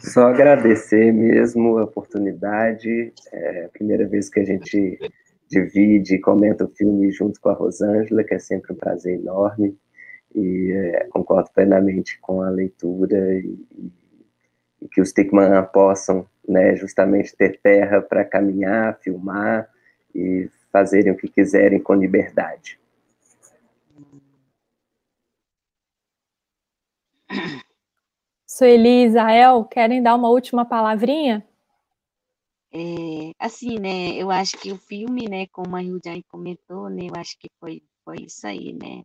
[0.00, 3.12] Só agradecer mesmo a oportunidade.
[3.32, 4.98] É a primeira vez que a gente
[5.50, 9.76] divide e comenta o filme junto com a Rosângela, que é sempre um prazer enorme.
[10.34, 13.58] E é, concordo plenamente com a leitura e,
[14.80, 19.68] e que os Stickman possam né, justamente ter terra para caminhar, filmar
[20.14, 22.80] e fazerem o que quiserem com liberdade.
[28.54, 31.42] Sueli e Isael, querem dar uma última palavrinha?
[32.70, 37.18] É, assim, né, eu acho que o filme, né, como a Hildiane comentou, né, eu
[37.18, 39.04] acho que foi, foi isso aí, né,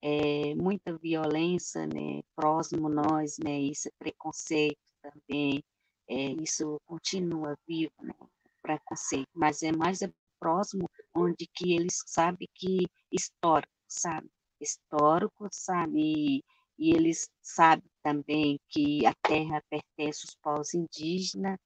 [0.00, 5.62] é, muita violência, né, próximo nós, né, isso é preconceito também,
[6.08, 8.14] é, isso continua vivo, né,
[8.62, 10.00] preconceito, mas é mais
[10.40, 16.42] próximo onde que eles sabem que histórico, sabe, histórico, sabe,
[16.78, 21.58] e eles sabem também que a terra pertence aos povos indígenas,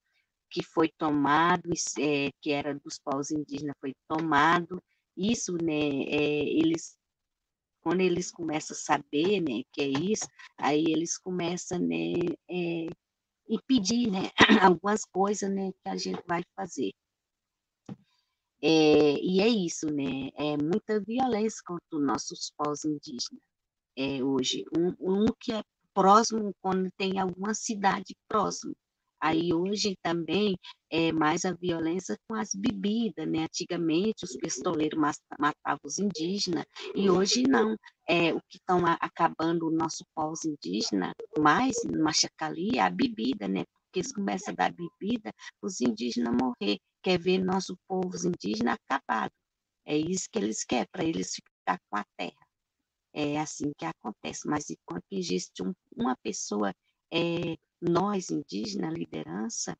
[0.51, 4.83] que foi tomado, é, que era dos povos indígenas, foi tomado.
[5.17, 6.97] Isso, né, é, eles,
[7.83, 10.27] quando eles começam a saber, né, que é isso,
[10.57, 12.13] aí eles começam, né,
[12.49, 12.87] é,
[13.49, 14.31] impedir, né,
[14.75, 16.93] algumas coisas, né, que a gente vai fazer.
[18.63, 23.50] É, e é isso, né, é muita violência contra os nossos povos indígenas
[23.97, 24.65] é, hoje.
[24.77, 25.63] Um, um que é
[25.95, 28.75] próximo quando tem alguma cidade próxima.
[29.23, 30.57] Aí hoje também
[30.91, 33.45] é mais a violência com as bebidas, né?
[33.45, 34.99] Antigamente os pistoleiros
[35.39, 36.65] matavam os indígenas
[36.95, 37.77] e hoje não.
[38.09, 43.65] É, o que estão acabando o nosso povo indígena mais Machacali é a bebida, né?
[43.85, 46.79] Porque eles começam a dar bebida, os indígenas morrer.
[47.03, 49.33] Quer ver nosso povo indígena acabado.
[49.87, 52.50] É isso que eles querem, para eles ficar com a terra
[53.13, 54.49] é assim que acontece.
[54.49, 56.75] Mas enquanto existe um, uma pessoa,
[57.13, 59.77] é, nós indígenas, liderança,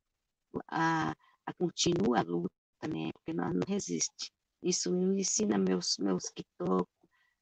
[0.69, 1.15] a,
[1.47, 2.51] a continua a luta,
[2.89, 3.13] né?
[3.13, 4.33] Porque nós não resiste.
[4.63, 6.93] Isso me ensina meus meus quitocos,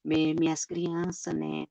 [0.05, 1.67] minhas crianças, né?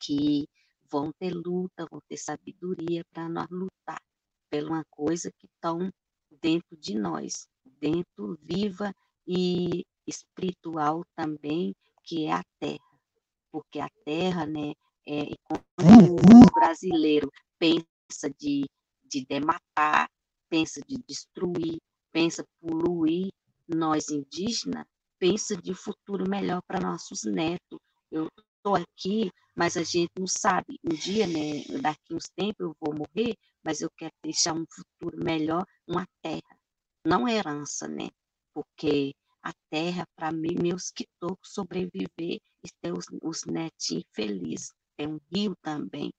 [0.00, 0.48] Que
[0.90, 4.02] vão ter luta, vão ter sabedoria para nós lutar
[4.50, 5.92] por uma coisa que estão
[6.40, 8.94] dentro de nós, dentro viva
[9.26, 11.74] e espiritual também,
[12.04, 12.91] que é a terra
[13.52, 14.72] porque a terra, né,
[15.06, 18.64] é, quando o brasileiro pensa de,
[19.04, 20.10] de dematar,
[20.48, 21.78] pensa de destruir,
[22.10, 23.30] pensa poluir,
[23.68, 24.86] nós indígenas,
[25.18, 27.78] pensa de futuro melhor para nossos netos.
[28.10, 30.78] Eu estou aqui, mas a gente não sabe.
[30.84, 35.22] Um dia, né, daqui uns tempos eu vou morrer, mas eu quero deixar um futuro
[35.22, 36.58] melhor, uma terra,
[37.04, 38.08] não herança, né?
[38.54, 39.12] Porque
[39.42, 44.72] a terra para meus quitocos sobreviver e ter os, os netinhos felizes.
[44.96, 46.12] É um rio também,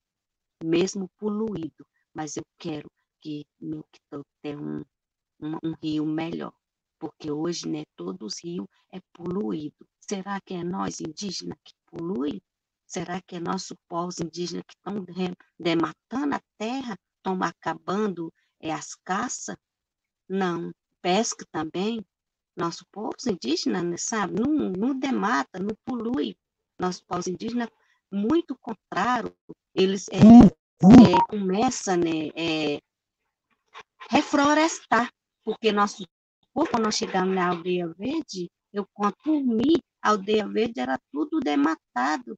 [0.62, 2.92] mesmo poluído, mas eu quero
[3.22, 4.84] que meu quitoco tenha um,
[5.40, 6.54] um, um rio melhor,
[7.00, 9.88] porque hoje né, todos os rios é poluído.
[10.02, 12.42] Será que é nós indígenas que polui?
[12.86, 15.06] Será que é nosso povo indígena que estão
[15.58, 19.56] dematando a terra, estão acabando é, as caças?
[20.28, 22.06] Não, pesca também,
[22.56, 26.36] nosso povo indígena, né, sabe, não, não demata, não polui.
[26.80, 27.70] Nosso povo indígena,
[28.12, 29.36] muito contrário,
[29.74, 32.80] eles é, é, começam né, é,
[34.10, 35.12] reflorestar,
[35.44, 36.06] porque nosso
[36.54, 41.00] povo, quando nós chegamos na aldeia verde, eu conto por mim, a aldeia verde era
[41.12, 42.38] tudo dematado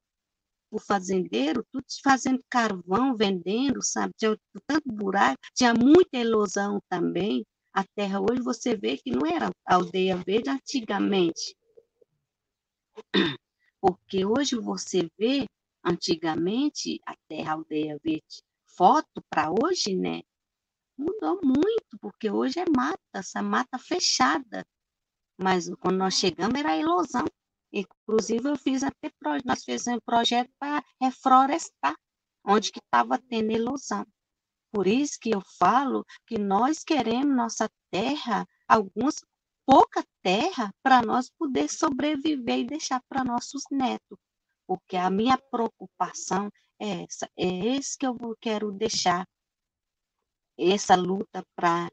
[0.70, 4.14] por fazendeiro, tudo fazendo carvão, vendendo, sabe?
[4.18, 4.38] Tinha
[4.68, 7.46] tanto buraco, tinha muita ilusão também
[7.76, 11.58] a terra hoje, você vê que não era aldeia verde antigamente.
[13.82, 15.46] Porque hoje você vê,
[15.84, 18.42] antigamente, a terra aldeia verde.
[18.66, 20.22] Foto para hoje, né?
[20.98, 24.66] Mudou muito, porque hoje é mata, essa mata fechada.
[25.38, 27.26] Mas quando nós chegamos era ilusão.
[27.74, 29.12] Inclusive, eu fiz até
[29.44, 31.96] nós fizemos um projeto para reflorestar,
[32.46, 34.06] onde que estava tendo ilusão
[34.76, 39.24] por isso que eu falo que nós queremos nossa terra, alguns
[39.66, 44.20] pouca terra para nós poder sobreviver e deixar para nossos netos.
[44.68, 47.48] Porque a minha preocupação é essa, é
[47.78, 49.26] esse que eu quero deixar
[50.58, 51.90] essa luta para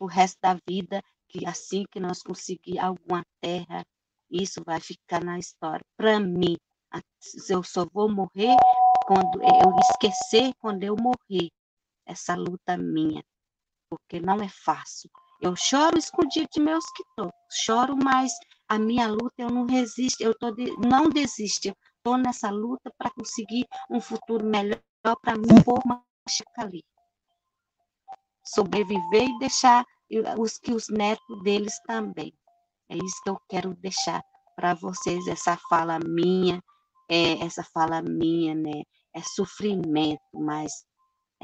[0.00, 3.86] o resto da vida, que assim que nós conseguir alguma terra,
[4.28, 5.86] isso vai ficar na história.
[5.96, 6.56] Para mim,
[7.48, 8.56] eu só vou morrer
[9.06, 11.48] quando eu esquecer quando eu morrer
[12.06, 13.24] essa luta minha,
[13.90, 15.10] porque não é fácil.
[15.40, 18.32] Eu choro escondido de meus quitões, choro, mas
[18.68, 22.92] a minha luta eu não resisto, eu tô de, não desisto, eu estou nessa luta
[22.96, 24.80] para conseguir um futuro melhor
[25.20, 25.82] para mim por
[26.56, 26.82] ali.
[28.44, 29.84] Sobreviver e deixar
[30.38, 32.32] os que os netos deles também.
[32.88, 34.22] É isso que eu quero deixar
[34.54, 36.62] para vocês, essa fala minha,
[37.10, 38.82] é, essa fala minha, né?
[39.14, 40.72] É sofrimento, mas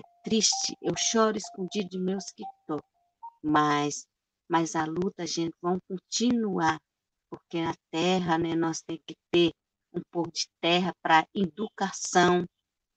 [0.01, 0.77] é triste.
[0.83, 2.83] Eu choro escondido de meus quitões
[3.43, 4.07] mas,
[4.49, 6.81] mas a luta, gente, vamos continuar,
[7.31, 9.53] porque na terra, né, nós temos que ter
[9.93, 12.47] um pouco de terra para educação,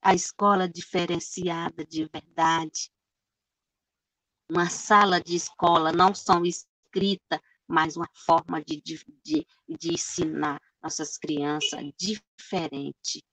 [0.01, 2.91] a escola diferenciada de verdade,
[4.49, 11.17] uma sala de escola, não só escrita, mas uma forma de, de, de ensinar nossas
[11.17, 13.23] crianças diferente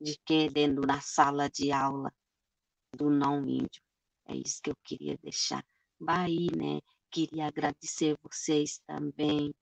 [0.00, 2.10] de que dentro da sala de aula
[2.96, 3.82] do não índio.
[4.26, 5.64] É isso que eu queria deixar.
[5.98, 6.80] Bahia, né?
[7.10, 9.52] Queria agradecer vocês também,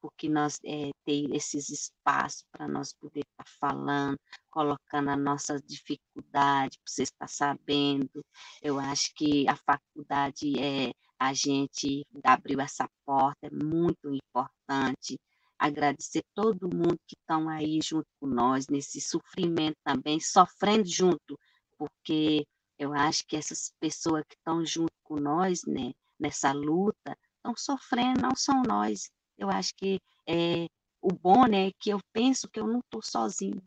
[0.00, 4.18] porque nós é, tem esses espaços para nós poder estar tá falando,
[4.50, 8.24] colocando a nossa dificuldade, para vocês estar tá sabendo.
[8.62, 15.18] Eu acho que a faculdade é a gente abriu essa porta, é muito importante.
[15.58, 21.38] Agradecer todo mundo que estão aí junto com nós, nesse sofrimento também, sofrendo junto,
[21.76, 22.46] porque
[22.78, 28.22] eu acho que essas pessoas que estão junto com nós, né, nessa luta, estão sofrendo,
[28.22, 29.10] não são nós.
[29.36, 30.66] Eu acho que é,
[31.00, 33.62] o bom, né, é que eu penso que eu não estou sozinho,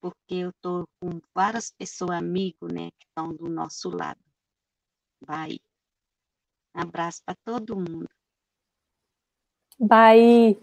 [0.00, 4.20] porque eu estou com várias pessoas, amigos, né, que estão do nosso lado.
[5.20, 5.60] Vai.
[6.74, 8.08] Um abraço para todo mundo.
[9.78, 10.58] Vai.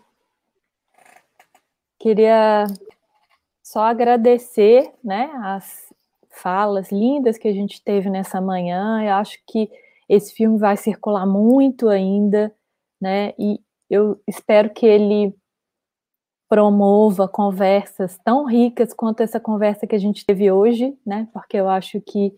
[1.98, 2.66] Queria
[3.62, 5.89] só agradecer, né, as
[6.42, 9.04] falas lindas que a gente teve nessa manhã.
[9.04, 9.70] Eu acho que
[10.08, 12.54] esse filme vai circular muito ainda,
[13.00, 13.34] né?
[13.38, 13.60] E
[13.90, 15.36] eu espero que ele
[16.50, 21.28] promova conversas tão ricas quanto essa conversa que a gente teve hoje, né?
[21.32, 22.34] Porque eu acho que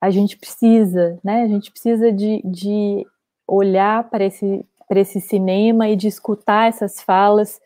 [0.00, 1.42] a gente precisa, né?
[1.42, 3.04] A gente precisa de, de
[3.46, 7.60] olhar para esse, para esse cinema e de escutar essas falas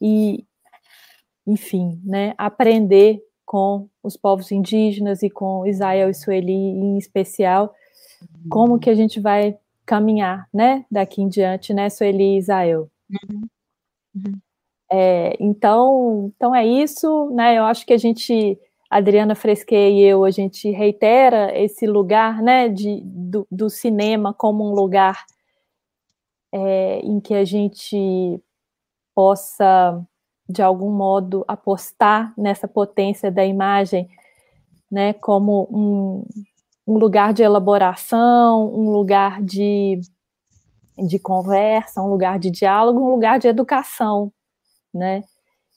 [0.00, 0.46] e,
[1.46, 2.34] enfim, né?
[2.38, 3.22] Aprender
[3.52, 7.74] com os povos indígenas e com Israel e Sueli em especial,
[8.48, 12.90] como que a gente vai caminhar, né, daqui em diante, né, Sueli e Israel.
[13.10, 13.42] Uhum.
[14.14, 14.40] Uhum.
[14.90, 18.58] É, então, então é isso, né, eu acho que a gente,
[18.88, 24.66] Adriana Fresque e eu, a gente reitera esse lugar, né, de, do, do cinema como
[24.66, 25.26] um lugar
[26.50, 28.40] é, em que a gente
[29.14, 30.02] possa
[30.52, 34.08] de algum modo, apostar nessa potência da imagem,
[34.90, 36.24] né, como um,
[36.86, 40.00] um lugar de elaboração, um lugar de,
[40.98, 44.32] de conversa, um lugar de diálogo, um lugar de educação,
[44.92, 45.24] né?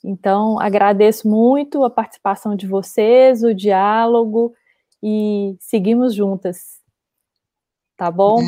[0.03, 4.53] Então, agradeço muito a participação de vocês, o diálogo
[5.01, 6.79] e seguimos juntas.
[7.97, 8.39] Tá bom?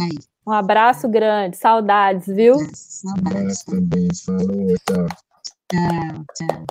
[0.46, 2.56] Um abraço grande, saudades, viu?
[2.74, 5.27] Saudades também, falou, tchau.
[5.70, 6.66] Tchau, tchau.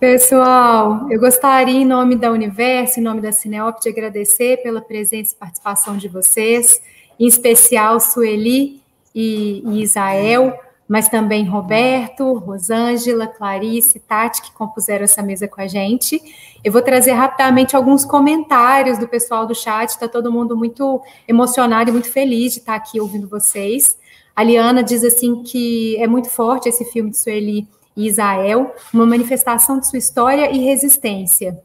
[0.00, 5.34] Pessoal, eu gostaria, em nome da Universo, em nome da Cineop, de agradecer pela presença
[5.34, 6.82] e participação de vocês,
[7.16, 8.82] em especial Sueli
[9.14, 10.58] e, e Isael,
[10.88, 16.20] mas também Roberto, Rosângela, Clarice, Tati, que compuseram essa mesa com a gente.
[16.64, 21.90] Eu vou trazer rapidamente alguns comentários do pessoal do chat, está todo mundo muito emocionado
[21.90, 23.96] e muito feliz de estar aqui ouvindo vocês.
[24.38, 27.66] A Liana diz assim que é muito forte esse filme de Sueli
[27.96, 31.60] e Israel, uma manifestação de sua história e resistência.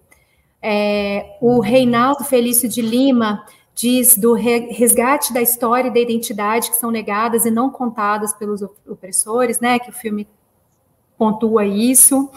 [0.59, 3.45] É, o Reinaldo Felício de Lima
[3.75, 8.63] diz do resgate da história e da identidade que são negadas e não contadas pelos
[8.89, 9.77] opressores, né?
[9.77, 10.27] Que o filme
[11.15, 12.27] pontua isso.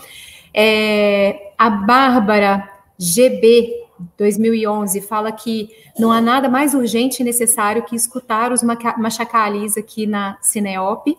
[0.53, 3.86] É, a Bárbara GB
[4.17, 10.07] 2011, fala que não há nada mais urgente e necessário que escutar os machacalis aqui
[10.07, 11.17] na Cineop.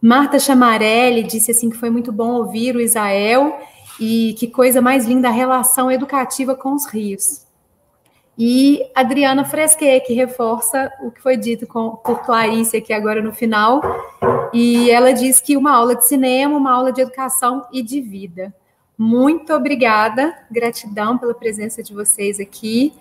[0.00, 3.58] Marta Chamarelli disse assim que foi muito bom ouvir o Isael
[3.98, 7.48] E que coisa mais linda a relação educativa com os rios.
[8.38, 13.32] E Adriana Fresque, que reforça o que foi dito com, por Clarice aqui agora no
[13.32, 13.80] final.
[14.52, 18.54] E ela diz que uma aula de cinema, uma aula de educação e de vida.
[18.98, 22.92] Muito obrigada, gratidão pela presença de vocês aqui.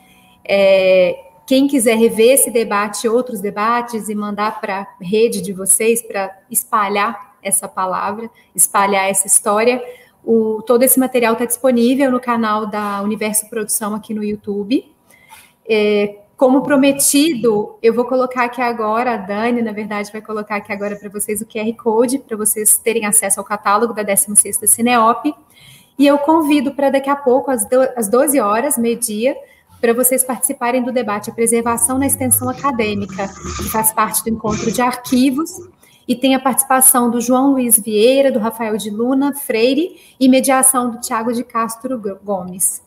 [0.47, 1.17] É,
[1.47, 6.37] quem quiser rever esse debate, outros debates, e mandar para a rede de vocês, para
[6.51, 9.81] espalhar essa palavra, espalhar essa história,
[10.23, 14.93] o, todo esse material está disponível no canal da Universo Produção aqui no YouTube.
[15.67, 20.71] É, como prometido, eu vou colocar aqui agora, a Dani, na verdade, vai colocar aqui
[20.71, 25.33] agora para vocês o QR Code, para vocês terem acesso ao catálogo da 16ª Cineop.
[25.97, 29.35] E eu convido para daqui a pouco, às, do, às 12 horas, meio-dia,
[29.81, 34.71] para vocês participarem do debate A Preservação na Extensão Acadêmica, que faz parte do encontro
[34.71, 35.51] de arquivos,
[36.07, 40.91] e tem a participação do João Luiz Vieira, do Rafael de Luna Freire, e mediação
[40.91, 42.81] do Tiago de Castro Gomes.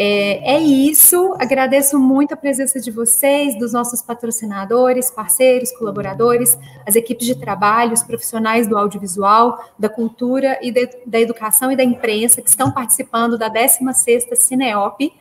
[0.00, 6.56] É, é, isso, agradeço muito a presença de vocês, dos nossos patrocinadores, parceiros, colaboradores,
[6.86, 11.76] as equipes de trabalho, os profissionais do audiovisual, da cultura e de, da educação e
[11.76, 15.12] da imprensa que estão participando da 16ª Cineop.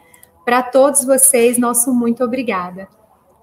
[0.46, 2.88] Para todos vocês, nosso muito obrigada.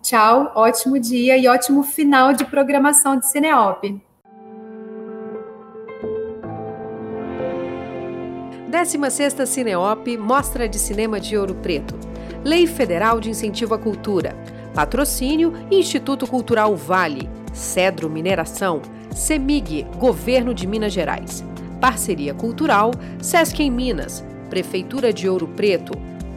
[0.02, 4.01] Tchau, ótimo dia e ótimo final de programação de Cineop.
[8.75, 11.95] 16ª Cineop Mostra de Cinema de Ouro Preto.
[12.43, 14.37] Lei Federal de Incentivo à Cultura.
[14.75, 17.31] Patrocínio Instituto Cultural Vale.
[17.53, 18.83] Cedro Mineração.
[19.15, 21.45] CEMIG, Governo de Minas Gerais.
[21.81, 22.91] Parceria Cultural
[23.23, 24.25] Sesc em Minas.
[24.51, 25.93] Prefeitura de Ouro Preto.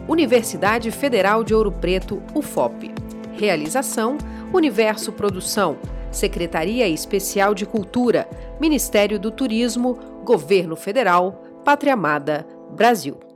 [0.07, 2.93] Universidade Federal de Ouro Preto, UFOP.
[3.34, 4.15] Realização
[4.53, 5.76] Universo Produção.
[6.11, 8.30] Secretaria Especial de Cultura,
[8.61, 13.26] Ministério do Turismo, Governo Federal, Pátria Amada, Brasil.